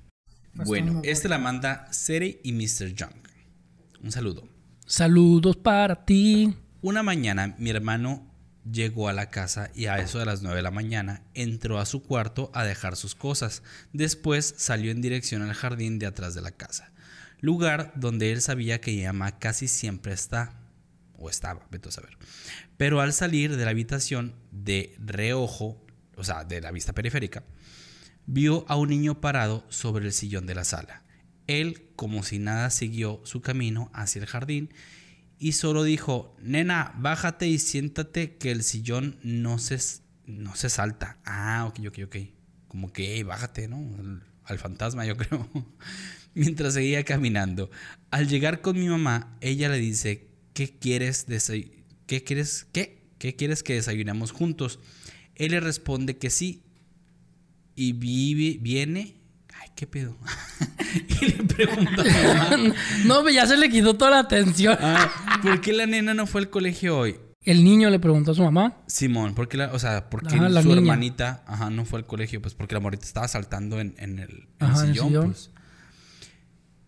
[0.54, 2.94] Bueno, esta la manda Sere y Mr.
[2.94, 3.21] Young.
[4.04, 4.48] Un saludo.
[4.86, 6.56] Saludos para ti.
[6.82, 8.28] Una mañana mi hermano
[8.70, 11.86] llegó a la casa y a eso de las 9 de la mañana entró a
[11.86, 13.62] su cuarto a dejar sus cosas.
[13.94, 16.92] Después salió en dirección al jardín de atrás de la casa,
[17.40, 20.60] lugar donde él sabía que mi mamá casi siempre está,
[21.16, 22.18] o estaba, vete a saber.
[22.78, 25.86] Pero al salir de la habitación de reojo,
[26.18, 27.44] o sea, de la vista periférica,
[28.26, 31.01] vio a un niño parado sobre el sillón de la sala.
[31.60, 34.70] Él, como si nada, siguió su camino hacia el jardín
[35.42, 39.80] y solo dijo, nena, bájate y siéntate que el sillón no se,
[40.28, 41.20] no se salta.
[41.26, 42.16] Ah, ok, ok, ok.
[42.68, 44.22] Como que, "Ey, bájate, ¿no?
[44.44, 45.50] Al, fantasma, yo creo.
[46.36, 47.72] Mientras seguía caminando.
[48.12, 51.26] Al llegar con mi mamá, ella le dice, ¿qué quieres
[52.06, 52.68] ¿Qué quieres?
[52.72, 53.02] ¿Qué?
[53.18, 54.80] ¿Qué quieres que desayunemos juntos?
[55.34, 56.62] Él le responde que sí.
[57.76, 59.21] Y viene.
[59.82, 60.16] ¿Qué pedo?
[61.22, 62.76] y le pregunta a mi mamá.
[63.06, 64.78] no, pues ya se le quitó toda la atención.
[64.80, 67.16] Ah, ¿Por qué la nena no fue al colegio hoy?
[67.44, 68.78] El niño le preguntó a su mamá.
[68.86, 70.82] Simón, ¿por qué la, o sea, ¿por qué Ajá, la su niña.
[70.82, 72.40] hermanita ajá, no fue al colegio?
[72.44, 75.08] Pues porque la morrita estaba saltando en, en el, en el Ajá, en el sillón,
[75.08, 75.26] sillón.
[75.32, 75.50] pues.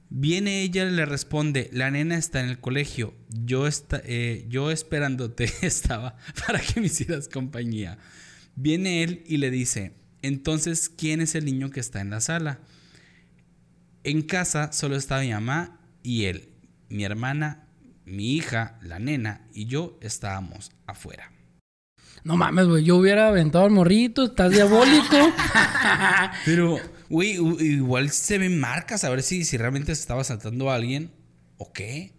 [0.09, 4.69] Viene ella y le responde, la nena está en el colegio, yo, esta- eh, yo
[4.69, 6.15] esperándote estaba
[6.45, 7.97] para que me hicieras compañía.
[8.55, 12.59] Viene él y le dice, entonces, ¿quién es el niño que está en la sala?
[14.03, 16.49] En casa solo estaba mi mamá y él,
[16.89, 17.67] mi hermana,
[18.05, 21.31] mi hija, la nena y yo estábamos afuera.
[22.23, 22.83] No mames, güey.
[22.83, 24.23] Yo hubiera aventado al morrito.
[24.23, 25.15] Estás diabólico.
[26.45, 26.79] Pero,
[27.09, 31.11] güey, igual se ven marcas a ver si, si realmente se estaba saltando a alguien
[31.57, 32.13] o qué.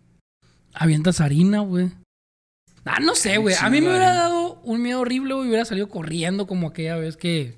[0.74, 1.90] Avientas harina, güey.
[2.84, 3.54] Ah, no sé, güey.
[3.58, 5.48] A mí me hubiera dado un miedo horrible, güey.
[5.48, 7.56] Hubiera salido corriendo como aquella vez que...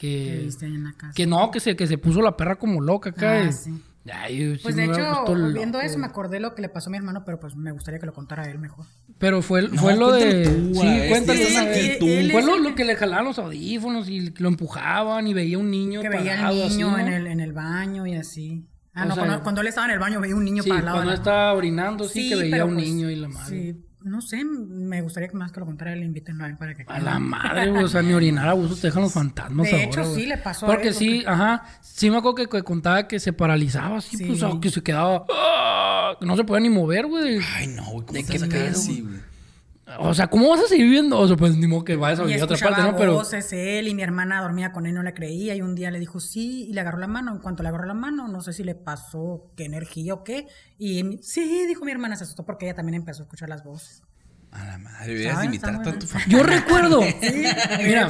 [0.00, 1.12] Que Que, viste ahí en la casa.
[1.14, 3.42] que no, que se, que se puso la perra como loca acá.
[3.48, 3.70] Ah, sí.
[4.10, 4.94] Ay, Pues de hecho,
[5.52, 7.70] viendo loco, eso me acordé lo que le pasó a mi hermano, pero pues me
[7.70, 8.86] gustaría que lo contara él mejor.
[9.18, 10.44] Pero fue, No, fue lo de...
[10.44, 12.06] tú, sí, ver, cuéntalo sí, una sí, tú.
[12.08, 15.70] él Fue lo, lo que le jalaban los audífonos y lo empujaban y veía un
[15.70, 16.98] niño Que veía al así, niño ¿no?
[16.98, 18.64] en, el, en el baño y así.
[18.94, 20.70] Ah, O no, sea, cuando, cuando él estaba en el baño veía un niño Sí,
[20.70, 20.96] para el lado.
[20.96, 23.56] cuando la- estaba orinando, sí, que veía un pues, niño y la madre.
[23.74, 26.74] Sí, no sé, me gustaría que más que lo contara él, invítenlo a él para
[26.74, 26.84] que...
[26.88, 27.84] A la madre, güey.
[27.84, 30.14] O sea, ni orinar a gusto te dejan los fantasmas De ahora, hecho, güey.
[30.14, 31.64] sí le pasó a Porque él, sí, porque- ajá.
[31.80, 34.24] Sí me acuerdo que, que contaba que se paralizaba así, Sí.
[34.24, 35.24] pues, o que se quedaba...
[35.32, 36.14] ¡ah!
[36.18, 37.38] que no se podía ni mover, güey.
[37.56, 39.29] Ay, no, güey, ¿cómo ¿De te qué a pedo, así, güey?
[39.98, 41.18] O sea, ¿cómo vas a seguir viendo?
[41.18, 42.96] O sea, pues ni modo que vayas a vivir a otra parte, ¿no?
[42.96, 43.14] Pero...
[43.14, 45.98] voces él y mi hermana dormía con él, no le creía y un día le
[45.98, 47.32] dijo sí y le agarró la mano.
[47.32, 50.46] En cuanto le agarró la mano, no sé si le pasó qué energía o qué.
[50.78, 54.02] Y sí, dijo mi hermana, se asustó porque ella también empezó a escuchar las voces.
[54.52, 56.38] A la madre, imitar Está a tu familia.
[56.38, 57.00] Yo recuerdo...
[57.00, 58.08] de Mira,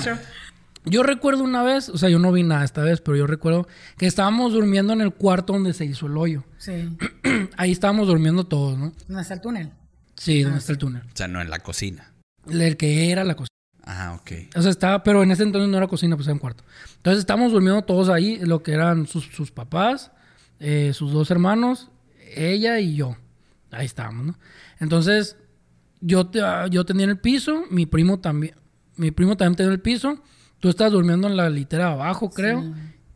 [0.84, 1.88] yo recuerdo una vez...
[1.90, 3.68] O sea, yo no vi nada esta vez, pero yo recuerdo
[3.98, 6.44] que estábamos durmiendo en el cuarto donde se hizo el hoyo.
[6.56, 6.96] Sí.
[7.56, 8.92] Ahí estábamos durmiendo todos, ¿no?
[9.06, 9.72] ¿Dónde está el túnel?
[10.20, 11.02] Sí, donde está el túnel.
[11.02, 12.12] O sea, no en la cocina.
[12.46, 13.48] El que era la cocina.
[13.84, 14.32] Ah, ok.
[14.54, 16.62] O sea, estaba, pero en ese entonces no era cocina, pues era un cuarto.
[16.96, 20.12] Entonces estábamos durmiendo todos ahí, lo que eran sus, sus papás,
[20.58, 21.88] eh, sus dos hermanos,
[22.36, 23.16] ella y yo.
[23.70, 24.38] Ahí estábamos, ¿no?
[24.78, 25.38] Entonces,
[26.02, 28.54] yo, te- ah, yo tenía en el piso, mi primo también,
[28.96, 30.22] mi primo también tenía en el piso,
[30.58, 32.60] tú estabas durmiendo en la litera de abajo, creo,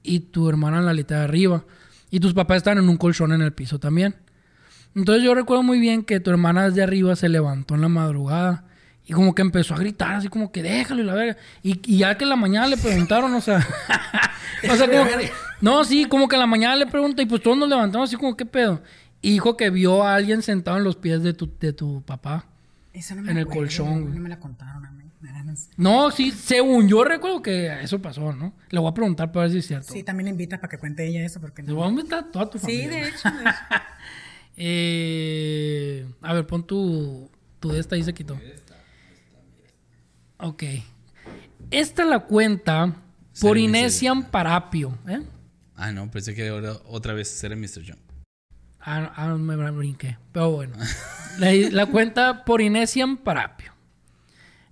[0.02, 1.64] y tu hermana en la litera de arriba.
[2.10, 4.16] Y tus papás estaban en un colchón en el piso también.
[4.94, 8.64] Entonces yo recuerdo muy bien que tu hermana desde arriba se levantó en la madrugada
[9.06, 11.36] y como que empezó a gritar así como que déjalo y la verga.
[11.62, 13.58] Y, y ya que en la mañana le preguntaron, o sea,
[14.70, 15.04] o sea, como,
[15.60, 18.16] no, sí, como que en la mañana le pregunta y pues todos nos levantamos así
[18.16, 18.82] como qué pedo.
[19.20, 22.44] Y dijo que vio a alguien sentado en los pies de tu, de tu papá.
[22.92, 24.14] Esa no me En el acuerdo, colchón, güey.
[24.14, 25.04] No me la contaron a mí.
[25.76, 26.04] no.
[26.04, 28.52] No, sí, según yo recuerdo que eso pasó, ¿no?
[28.70, 29.92] Le voy a preguntar para ver si es cierto.
[29.92, 32.30] Sí, también le invitas para que cuente ella eso porque Le voy a invitar a
[32.30, 32.90] toda tu Sí, familia.
[32.90, 33.30] de hecho.
[33.30, 33.50] de hecho.
[34.56, 37.30] Eh, a ver, pon tu,
[37.60, 38.38] tu de esta y se quitó.
[40.38, 40.62] Ok.
[41.70, 42.94] Esta la cuenta
[43.40, 44.96] por Inesian Parapio.
[45.08, 45.22] ¿eh?
[45.76, 47.82] Ah, no, pensé que otra vez era Mr.
[47.86, 47.98] John.
[48.80, 50.18] Ah, ah, me brinqué.
[50.32, 50.76] Pero bueno.
[51.38, 53.72] la, cuenta por Inesian Parapio.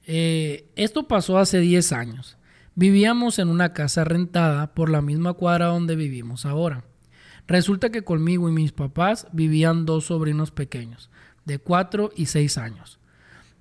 [0.06, 2.36] Eh, esto pasó hace 10 años.
[2.74, 6.84] Vivíamos en una casa rentada por la misma cuadra donde vivimos ahora.
[7.46, 11.10] Resulta que conmigo y mis papás vivían dos sobrinos pequeños,
[11.44, 12.98] de 4 y 6 años.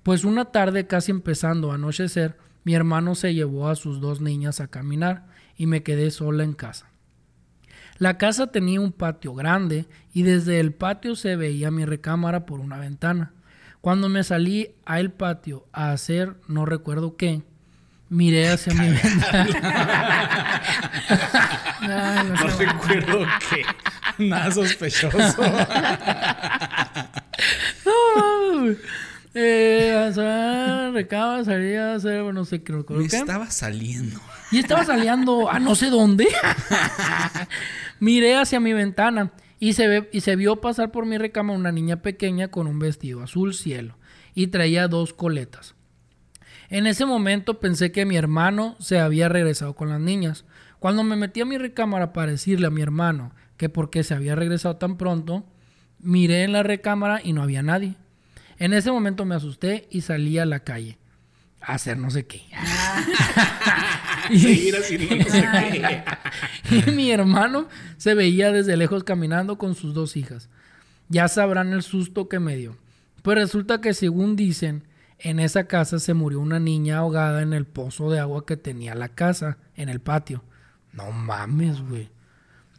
[0.02, 4.60] Pues una tarde casi empezando a anochecer, mi hermano se llevó a sus dos niñas
[4.60, 5.26] a caminar
[5.56, 6.90] y me quedé sola en casa.
[7.98, 12.60] La casa tenía un patio grande y desde el patio se veía mi recámara por
[12.60, 13.32] una ventana.
[13.80, 17.42] Cuando me salí al patio a hacer no recuerdo qué,
[18.12, 19.46] miré hacia mi ventana.
[22.28, 23.64] no, recuerdo qué.
[24.18, 25.42] Nada sospechoso.
[27.86, 28.76] no,
[29.34, 30.10] eh,
[30.92, 32.84] recaba, salía hacer, no sé qué.
[32.90, 34.20] Me estaba saliendo.
[34.50, 36.28] Y estaba saliendo a no sé dónde.
[37.98, 41.72] Miré hacia mi ventana y se, ve, y se vio pasar por mi recama una
[41.72, 43.96] niña pequeña con un vestido azul cielo
[44.34, 45.74] y traía dos coletas.
[46.72, 50.46] En ese momento pensé que mi hermano se había regresado con las niñas.
[50.78, 54.14] Cuando me metí a mi recámara para decirle a mi hermano que por qué se
[54.14, 55.44] había regresado tan pronto,
[55.98, 57.96] miré en la recámara y no había nadie.
[58.56, 60.96] En ese momento me asusté y salí a la calle
[61.60, 62.40] a hacer no sé qué.
[64.30, 64.70] y,
[66.70, 67.68] y mi hermano
[67.98, 70.48] se veía desde lejos caminando con sus dos hijas.
[71.10, 72.78] Ya sabrán el susto que me dio.
[73.20, 74.84] Pues resulta que según dicen,
[75.22, 78.94] en esa casa se murió una niña ahogada en el pozo de agua que tenía
[78.94, 80.42] la casa, en el patio.
[80.92, 82.10] No mames, güey.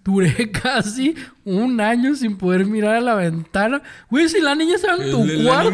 [0.04, 1.16] Duré casi
[1.46, 3.82] un año sin poder mirar a la ventana.
[4.10, 5.72] Güey, si la niña estaba en tu cuarto.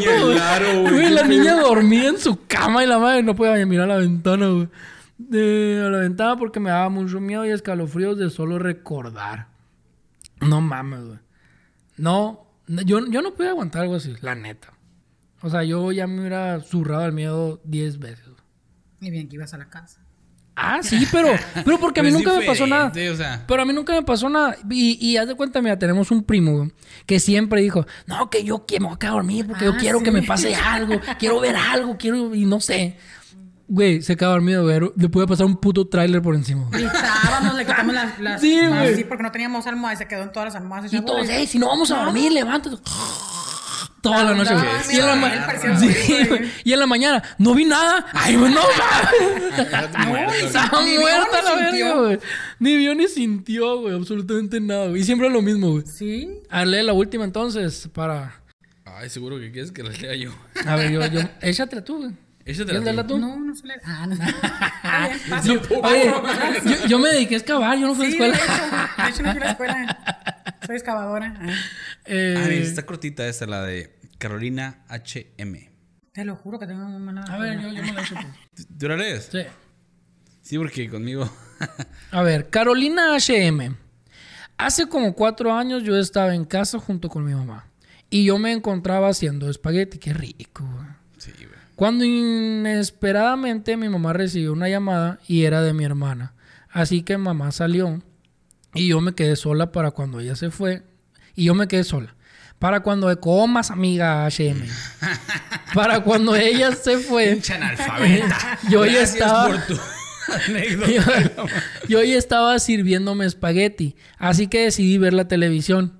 [0.91, 3.99] güey, la niña dormía en su cama y la madre no podía mirar a la
[4.01, 4.67] ventana, güey.
[5.79, 9.47] a la ventana porque me daba mucho miedo y escalofríos de solo recordar.
[10.39, 11.19] No mames, güey.
[11.97, 14.73] No, yo, yo no podía aguantar algo así, la neta.
[15.41, 18.29] O sea, yo ya me hubiera zurrado el miedo 10 veces.
[19.01, 20.01] Y bien que ibas a la casa.
[20.61, 21.29] Ah, sí, pero,
[21.63, 22.91] pero porque a mí nunca me pasó nada.
[23.47, 24.57] Pero a mí nunca me pasó nada.
[24.69, 26.69] Y, y haz de cuenta, mira, tenemos un primo
[27.05, 29.77] que siempre dijo, no, que yo quiero, me voy a quedar dormir porque yo ah,
[29.79, 32.97] quiero que me pase algo, quiero ver algo, quiero, y no sé.
[33.69, 34.91] Güey, se quedó dormido, güey.
[34.97, 36.67] Le puede pasar un puto tráiler por encima.
[36.73, 38.19] Y estábamos, le quitamos las...
[38.19, 38.95] las sí, güey.
[38.95, 40.91] Sí, porque no teníamos almohadas y se quedó en todas las almohadas.
[40.91, 42.75] Y todos, ey, si no vamos a dormir, levántate
[44.01, 44.53] toda la noche.
[44.91, 48.05] y, en la y en la mañana, no vi nada.
[48.13, 48.61] Ay, no, no,
[50.33, 52.19] estaba muerta la verga, güey.
[52.59, 55.01] Ni vio ni sintió, güey, absolutamente nada, güey.
[55.01, 55.85] Y siempre lo mismo, güey.
[55.85, 56.29] Sí.
[56.49, 58.41] A leer la última entonces para.
[58.85, 60.31] Ay, seguro que quieres que la lea yo.
[60.65, 61.21] A ver, yo, yo.
[61.41, 62.11] Échatela tú, güey.
[62.45, 63.17] Échatela tú.
[63.17, 63.73] No, no se lee.
[63.83, 64.15] Ah, no.
[65.43, 68.37] yo, yo, me dediqué a excavar, yo no fui a la escuela.
[68.37, 70.15] De hecho, de hecho, no fui a la escuela.
[70.69, 71.33] Soy excavadora.
[71.41, 71.49] Ah.
[72.05, 75.67] Eh, ah, está cortita esta, la de Carolina HM.
[76.11, 77.23] Te lo juro que tengo muy mala.
[77.23, 78.13] A ver, yo, yo me la hecho.
[78.77, 79.29] ¿Tú la lees?
[79.31, 79.39] Sí.
[80.43, 81.27] Sí, porque conmigo.
[82.11, 83.77] a ver, Carolina HM.
[84.59, 87.65] Hace como cuatro años yo estaba en casa junto con mi mamá.
[88.11, 89.97] Y yo me encontraba haciendo espagueti.
[89.97, 90.69] Qué rico.
[91.17, 91.49] Sí, güey.
[91.75, 96.35] Cuando inesperadamente mi mamá recibió una llamada y era de mi hermana.
[96.69, 98.03] Así que mamá salió
[98.73, 100.83] y yo me quedé sola para cuando ella se fue.
[101.35, 102.15] Y yo me quedé sola.
[102.59, 104.61] Para cuando comas, amiga HM.
[105.73, 107.39] Para cuando ella se fue.
[108.69, 109.63] yo ya estaba.
[111.87, 113.95] yo, ya estaba sirviéndome espagueti.
[114.17, 115.97] Así que decidí ver la televisión.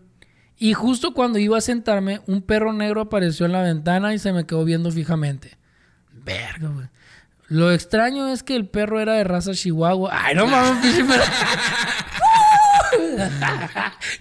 [0.57, 4.33] Y justo cuando iba a sentarme, un perro negro apareció en la ventana y se
[4.33, 5.57] me quedó viendo fijamente.
[6.11, 6.87] Verga, güey.
[7.47, 10.11] Lo extraño es que el perro era de raza chihuahua.
[10.13, 10.97] Ay, no mames,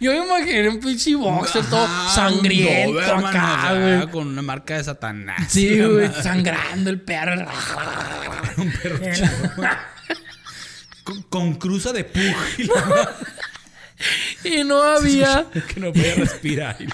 [0.00, 4.10] Yo me imaginé un pinche boxer todo sangriento acá, güey.
[4.10, 5.46] Con una marca de Satanás.
[5.48, 6.10] Sí, güey.
[6.22, 7.46] sangrando el perro.
[8.56, 8.98] un perro
[11.08, 12.68] con, con, cruza de pug.
[14.44, 15.46] y no había...
[15.72, 16.76] que no podía respirar.
[16.80, 16.86] y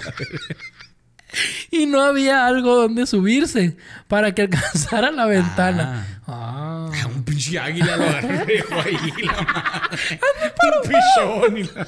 [1.85, 3.77] no había algo donde subirse
[4.07, 6.19] para que alcanzara la ventana.
[6.27, 6.89] Ah.
[6.93, 7.07] ah.
[7.15, 8.45] Un pinche águila lo agarró
[8.81, 10.19] ahí, la madre.
[10.61, 11.57] Un pichón.
[11.57, 11.87] Y la...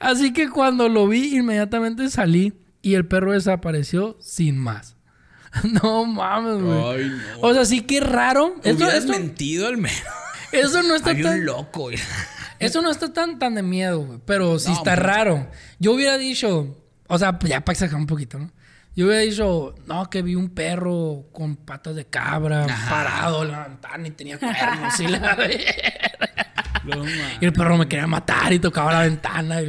[0.00, 2.52] Así que cuando lo vi, inmediatamente salí
[2.82, 4.96] y el perro desapareció sin más.
[5.82, 7.12] No mames, güey.
[7.40, 8.56] O sea, sí que raro.
[8.62, 9.12] Esto, esto...
[9.12, 10.02] mentido al menos.
[10.52, 11.44] Eso no está tan.
[11.44, 11.98] loco, güey.
[12.58, 14.20] Eso no está tan, tan de miedo, güey.
[14.26, 15.48] Pero sí está raro.
[15.78, 16.76] Yo hubiera dicho,
[17.08, 18.50] O sea, ya para exagerar un poquito, ¿no?
[18.94, 23.68] Yo hubiera dicho, no, que vi un perro con patas de cabra parado en la
[23.68, 25.36] ventana y tenía cuernos y la
[27.40, 29.60] Y el perro me quería matar y tocaba la ventana.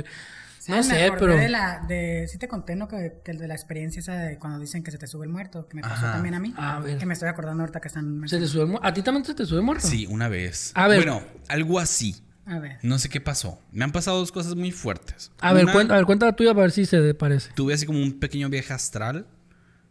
[0.68, 1.36] No sé, pero.
[1.36, 2.88] De la, de, sí te conté, ¿no?
[2.88, 5.68] Que, el de la experiencia esa de cuando dicen que se te sube el muerto,
[5.68, 6.54] que me pasó también a mí.
[6.58, 6.98] A ver.
[6.98, 8.28] Que me estoy acordando ahorita que están.
[8.28, 9.88] ¿Se te sube el ¿A ti también se te sube el muerto?
[9.88, 10.72] Sí, una vez.
[10.76, 11.04] A ver.
[11.04, 12.22] Bueno, algo así.
[12.48, 12.80] A ver.
[12.82, 13.60] No sé qué pasó.
[13.72, 15.32] Me han pasado dos cosas muy fuertes.
[15.39, 17.52] A ver, cuenta, a ver, cuenta la tuya para ver si se parece.
[17.54, 19.28] Tuve así como un pequeño viaje astral.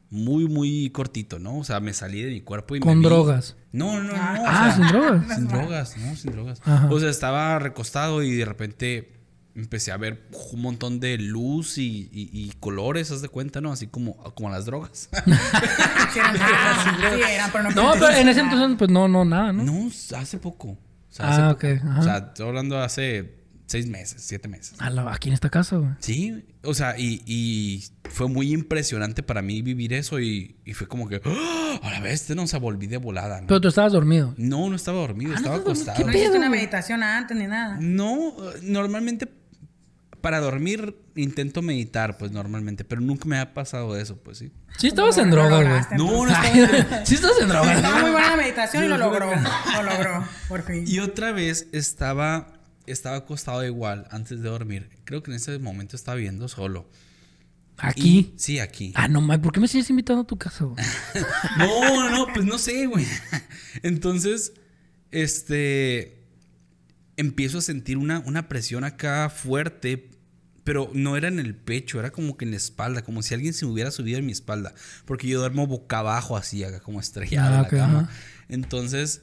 [0.08, 1.58] Muy, muy cortito, ¿no?
[1.58, 3.56] O sea, me salí de mi cuerpo y ¿Con drogas?
[3.72, 4.14] No, no, no.
[4.16, 5.26] Ah, sin drogas.
[5.36, 6.62] Sin drogas, no, sin drogas.
[6.90, 9.12] O sea, estaba recostado y de repente
[9.56, 13.72] empecé a ver un montón de luz y, colores, haz de cuenta, ¿no?
[13.72, 15.10] Así como, como las drogas.
[16.12, 19.64] sí, eran, pero no, no pero en ese entonces, pues no, no, nada, ¿no?
[19.64, 20.78] No, hace poco
[21.20, 21.64] ah, ok.
[21.98, 23.36] O sea, estoy hablando hace
[23.66, 24.74] seis meses, siete meses.
[24.80, 25.90] aquí en esta casa, güey.
[25.98, 31.20] Sí, o sea, y, fue muy impresionante para mí vivir eso y, fue como que,
[31.24, 31.80] ¡Oh!
[31.82, 33.42] a la vez, no se volví de volada.
[33.46, 34.34] Pero tú estabas dormido.
[34.36, 36.04] No, no estaba dormido, ah, estaba acostado.
[36.04, 37.78] ¿No hiciste una meditación antes ni nada?
[37.80, 39.26] No, normalmente
[40.26, 44.50] para dormir intento meditar, pues normalmente, pero nunca me ha pasado eso, pues sí.
[44.76, 45.96] Sí estabas en droga, güey.
[45.96, 47.06] No, no estaba.
[47.06, 47.72] sí estabas en droga.
[47.72, 49.30] Estaba muy buena la meditación y lo logró.
[49.30, 50.82] Lo logró, por fin.
[50.84, 54.88] Y otra vez estaba estaba acostado igual antes de dormir.
[55.04, 56.90] Creo que en ese momento estaba viendo solo.
[57.78, 58.34] ¿Aquí?
[58.36, 58.92] sí, aquí.
[58.96, 60.84] Ah, no, ¿por qué me sigues invitando a tu casa, güey?
[61.56, 63.06] no, no, pues no sé, güey.
[63.84, 64.54] Entonces,
[65.12, 66.16] este.
[67.16, 70.15] Empiezo a sentir una, una presión acá fuerte
[70.66, 73.54] pero no era en el pecho, era como que en la espalda, como si alguien
[73.54, 76.98] se me hubiera subido en mi espalda, porque yo duermo boca abajo así, acá como
[76.98, 78.10] estrellado en la ah, cama.
[78.48, 79.22] Entonces,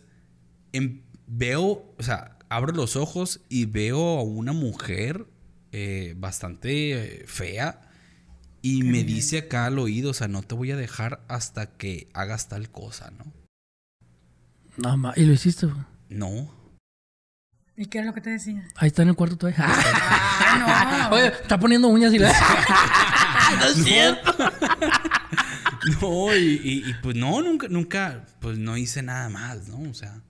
[0.71, 5.25] em, veo, o sea, abro los ojos y veo a una mujer
[5.73, 7.89] eh, bastante fea
[8.61, 12.07] y me dice acá al oído, o sea, no te voy a dejar hasta que
[12.13, 13.33] hagas tal cosa, ¿no?
[14.77, 15.67] No, ¿y lo hiciste?
[16.07, 16.62] No.
[17.75, 18.63] ¿Y qué es lo que te decía?
[18.75, 19.65] Ahí está en el cuarto todavía.
[19.67, 21.15] Ah, no.
[21.15, 22.31] Oye, está poniendo uñas y la.
[23.59, 24.35] no es cierto.
[26.01, 29.89] no, y, pues no, nunca, nunca, pues no hice nada más, ¿no?
[29.89, 30.21] O sea.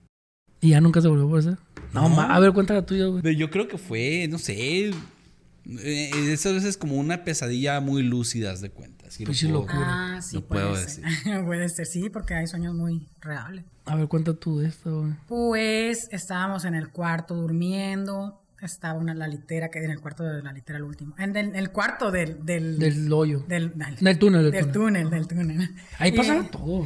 [0.60, 1.58] ¿Y ya nunca se volvió a hacer?
[1.92, 2.20] No, no.
[2.20, 3.36] a ver, cuéntala tuya, güey.
[3.36, 4.90] Yo creo que fue, no sé.
[5.80, 8.93] Eh, esas veces como una pesadilla muy lúcida, de cuenta.
[9.08, 10.16] Sí, pues locura.
[10.16, 11.04] Ah, sí, puede ser.
[11.44, 13.64] puede ser, sí, porque hay sueños muy reales.
[13.86, 15.14] A ver, cuenta tú de esto.
[15.26, 18.40] Pues estábamos en el cuarto durmiendo.
[18.62, 21.14] Estaba una la litera, que en el cuarto de la litera el último.
[21.18, 22.78] En el, cuarto del, del...
[22.78, 23.40] Del hoyo.
[23.46, 24.50] Del, del, túnel.
[24.50, 25.10] Del, túnel.
[25.10, 25.70] del túnel.
[25.98, 26.82] Ahí pasaba todo.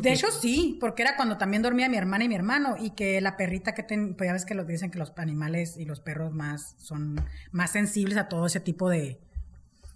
[0.00, 3.20] de hecho, sí, porque era cuando también dormía mi hermana y mi hermano y que
[3.20, 6.00] la perrita que ten, pues ya ves que lo dicen que los animales y los
[6.00, 7.20] perros más son
[7.52, 9.20] más sensibles a todo ese tipo de,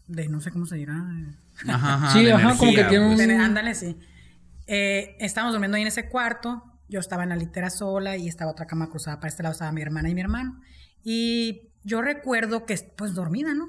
[0.08, 1.06] de no sé cómo se dirá.
[1.68, 3.40] Ajá, sí, ajá, como que tiene un...
[3.40, 3.96] Ándale, sí.
[4.66, 6.62] Eh, estábamos durmiendo ahí en ese cuarto.
[6.88, 9.16] Yo estaba en la litera sola y estaba otra cama cruzada.
[9.16, 10.60] Para este lado estaba mi hermana y mi hermano.
[11.02, 13.68] Y yo recuerdo que, pues dormida, ¿no?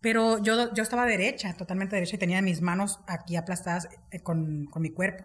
[0.00, 4.66] Pero yo, yo estaba derecha, totalmente derecha, y tenía mis manos aquí aplastadas eh, con,
[4.66, 5.24] con mi cuerpo.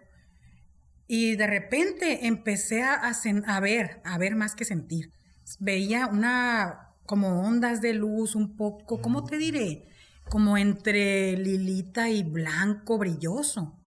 [1.08, 3.00] Y de repente empecé a,
[3.46, 5.12] a, ver, a ver más que sentir.
[5.58, 9.88] Veía una, como ondas de luz, un poco, ¿cómo te diré?
[10.28, 13.78] Como entre lilita y blanco brilloso.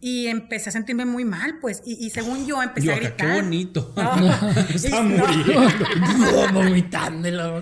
[0.00, 1.82] Y empecé a sentirme muy mal, pues.
[1.84, 3.16] Y, según yo empecé a gritar.
[3.16, 3.92] ¡Qué bonito!
[4.74, 5.74] Estaba muriendo.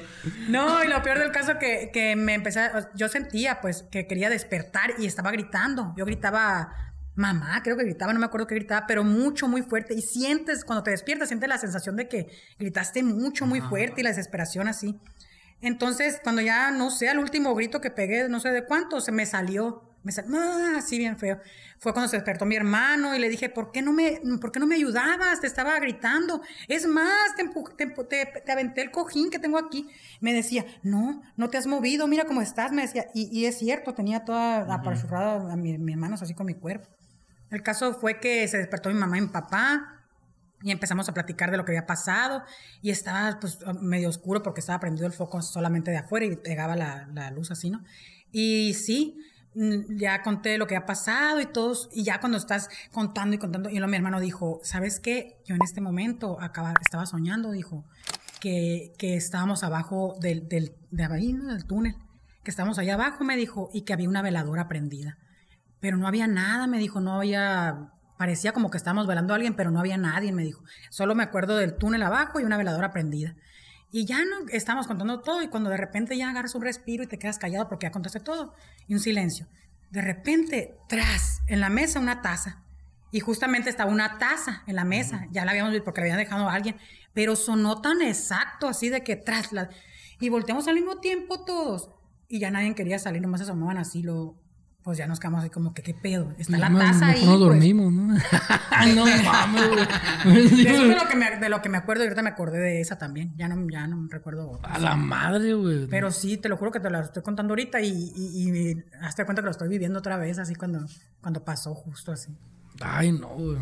[0.48, 2.70] No, y lo peor del caso que, que me empecé.
[2.94, 5.94] yo sentía, pues, que quería despertar y estaba gritando.
[5.96, 6.72] Yo gritaba.
[7.16, 9.92] Mamá, creo que gritaba, no me acuerdo qué gritaba, pero mucho, muy fuerte.
[9.92, 12.28] Y sientes, cuando te despiertas, sientes la sensación de que
[12.60, 14.96] gritaste mucho, muy fuerte y la desesperación así.
[15.60, 19.12] Entonces, cuando ya, no sé, al último grito que pegué, no sé de cuánto, se
[19.12, 21.40] me salió me salió, ah, así bien feo.
[21.78, 24.60] Fue cuando se despertó mi hermano y le dije, ¿por qué no me, por qué
[24.60, 25.40] no me ayudabas?
[25.40, 26.40] Te estaba gritando.
[26.66, 29.88] Es más, te, te, aventé el cojín que tengo aquí.
[30.20, 32.72] Me decía, no, no te has movido, mira cómo estás.
[32.72, 36.54] Me decía, y, es cierto, tenía toda uh a mi, mis manos así con mi
[36.54, 36.88] cuerpo.
[37.50, 39.97] El caso fue que se despertó mi mamá y mi papá
[40.62, 42.42] y empezamos a platicar de lo que había pasado
[42.82, 46.76] y estaba pues medio oscuro porque estaba prendido el foco solamente de afuera y pegaba
[46.76, 47.84] la, la luz así, ¿no?
[48.32, 49.16] Y sí,
[49.54, 53.38] Mm, ya conté lo que ha pasado y todos, y ya cuando estás contando y
[53.38, 55.40] contando, y luego mi hermano dijo, ¿sabes qué?
[55.46, 57.84] Yo en este momento acaba, estaba soñando, dijo,
[58.40, 61.96] que, que estábamos abajo del, del, de del túnel,
[62.44, 65.18] que estábamos allá abajo, me dijo, y que había una veladora prendida.
[65.80, 69.54] Pero no había nada, me dijo, no había, parecía como que estábamos velando a alguien,
[69.54, 70.62] pero no había nadie, me dijo.
[70.90, 73.34] Solo me acuerdo del túnel abajo y una veladora prendida.
[73.90, 77.06] Y ya no estamos contando todo y cuando de repente ya agarras un respiro y
[77.06, 78.54] te quedas callado porque ya contaste todo
[78.86, 79.46] y un silencio.
[79.90, 82.62] De repente, tras, en la mesa una taza.
[83.10, 85.26] Y justamente estaba una taza en la mesa.
[85.30, 86.76] Ya la habíamos visto porque la habían dejado a alguien.
[87.14, 89.70] Pero sonó tan exacto así de que tras la...
[90.20, 91.90] Y volteamos al mismo tiempo todos.
[92.28, 94.36] Y ya nadie quería salir, nomás se asomaban así, lo,
[94.88, 96.32] pues ya nos quedamos así como que qué pedo.
[96.38, 97.22] Está la taza ahí.
[97.22, 97.40] No pues.
[97.40, 98.06] dormimos, ¿no?
[98.94, 100.64] no mames, güey.
[100.64, 102.96] de, lo que me, de lo que me acuerdo, y ahorita me acordé de esa
[102.96, 103.34] también.
[103.36, 104.58] Ya no, ya no recuerdo.
[104.62, 105.88] A la madre, güey.
[105.88, 109.26] Pero sí, te lo juro que te la estoy contando ahorita y, y, y hazte
[109.26, 110.86] cuenta que lo estoy viviendo otra vez, así cuando,
[111.20, 112.34] cuando pasó justo así.
[112.80, 113.58] Ay, no, güey.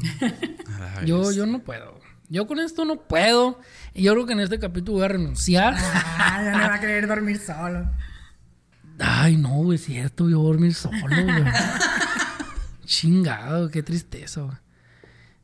[1.06, 1.98] yo, yo no puedo.
[2.28, 3.58] Yo con esto no puedo.
[3.94, 5.74] Y yo creo que en este capítulo voy a renunciar.
[5.76, 7.90] Ah, ya me va a querer dormir solo.
[8.98, 11.44] Ay, no, güey, es cierto, yo voy a dormir solo, güey.
[12.84, 14.56] Chingado, qué tristeza, güey.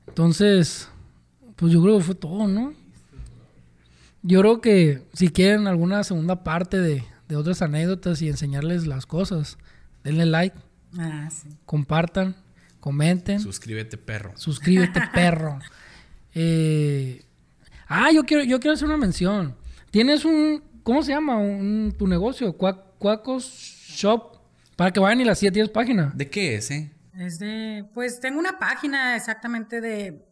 [0.06, 0.88] Entonces,
[1.56, 2.74] pues yo creo que fue todo, ¿no?
[4.22, 9.06] Yo creo que si quieren alguna segunda parte de, de otras anécdotas y enseñarles las
[9.06, 9.58] cosas,
[10.04, 10.56] denle like.
[10.98, 11.48] Ah, sí.
[11.64, 12.36] Compartan,
[12.78, 13.40] comenten.
[13.40, 14.32] Suscríbete, perro.
[14.36, 15.58] Suscríbete, perro.
[16.34, 17.24] Eh,
[17.88, 19.56] ah, yo quiero, yo quiero hacer una mención.
[19.90, 21.38] Tienes un, ¿cómo se llama?
[21.38, 22.56] Un, tu negocio,
[23.02, 23.44] Cuacos
[23.88, 24.36] Shop.
[24.76, 26.16] Para que vayan y la siete 10 páginas.
[26.16, 26.92] ¿De qué es, eh?
[27.18, 27.84] Es de.
[27.92, 30.24] Pues tengo una página exactamente de.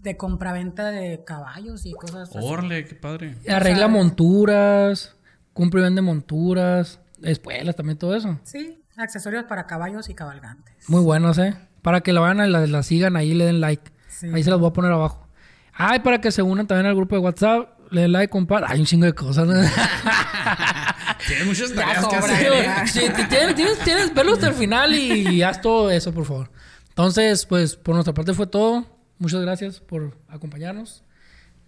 [0.00, 2.38] De compraventa de caballos y cosas así.
[2.40, 3.36] Orle, qué padre.
[3.48, 5.14] Arregla monturas.
[5.52, 6.98] Compra y vende monturas.
[7.22, 8.40] Espuelas, también todo eso.
[8.42, 10.88] Sí, accesorios para caballos y cabalgantes.
[10.88, 11.54] Muy buenos, ¿eh?
[11.82, 13.92] Para que la vayan y la, sigan ahí y le den like.
[14.32, 15.28] Ahí se las voy a poner abajo.
[15.74, 18.66] Ay, para que se unan también al grupo de WhatsApp, le den like, compadre.
[18.68, 19.46] Hay un chingo de cosas.
[19.46, 19.54] ¿no?
[21.26, 23.28] Tienes muchas tareas que hacer.
[23.28, 26.50] tienes, tienes, verlo hasta el final y haz todo eso, por favor.
[26.88, 28.86] Entonces, pues, por nuestra parte fue todo.
[29.18, 31.02] Muchas gracias por acompañarnos.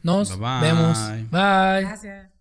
[0.02, 0.98] Nos vemos.
[1.30, 1.82] Bye.
[1.82, 2.35] Gracias.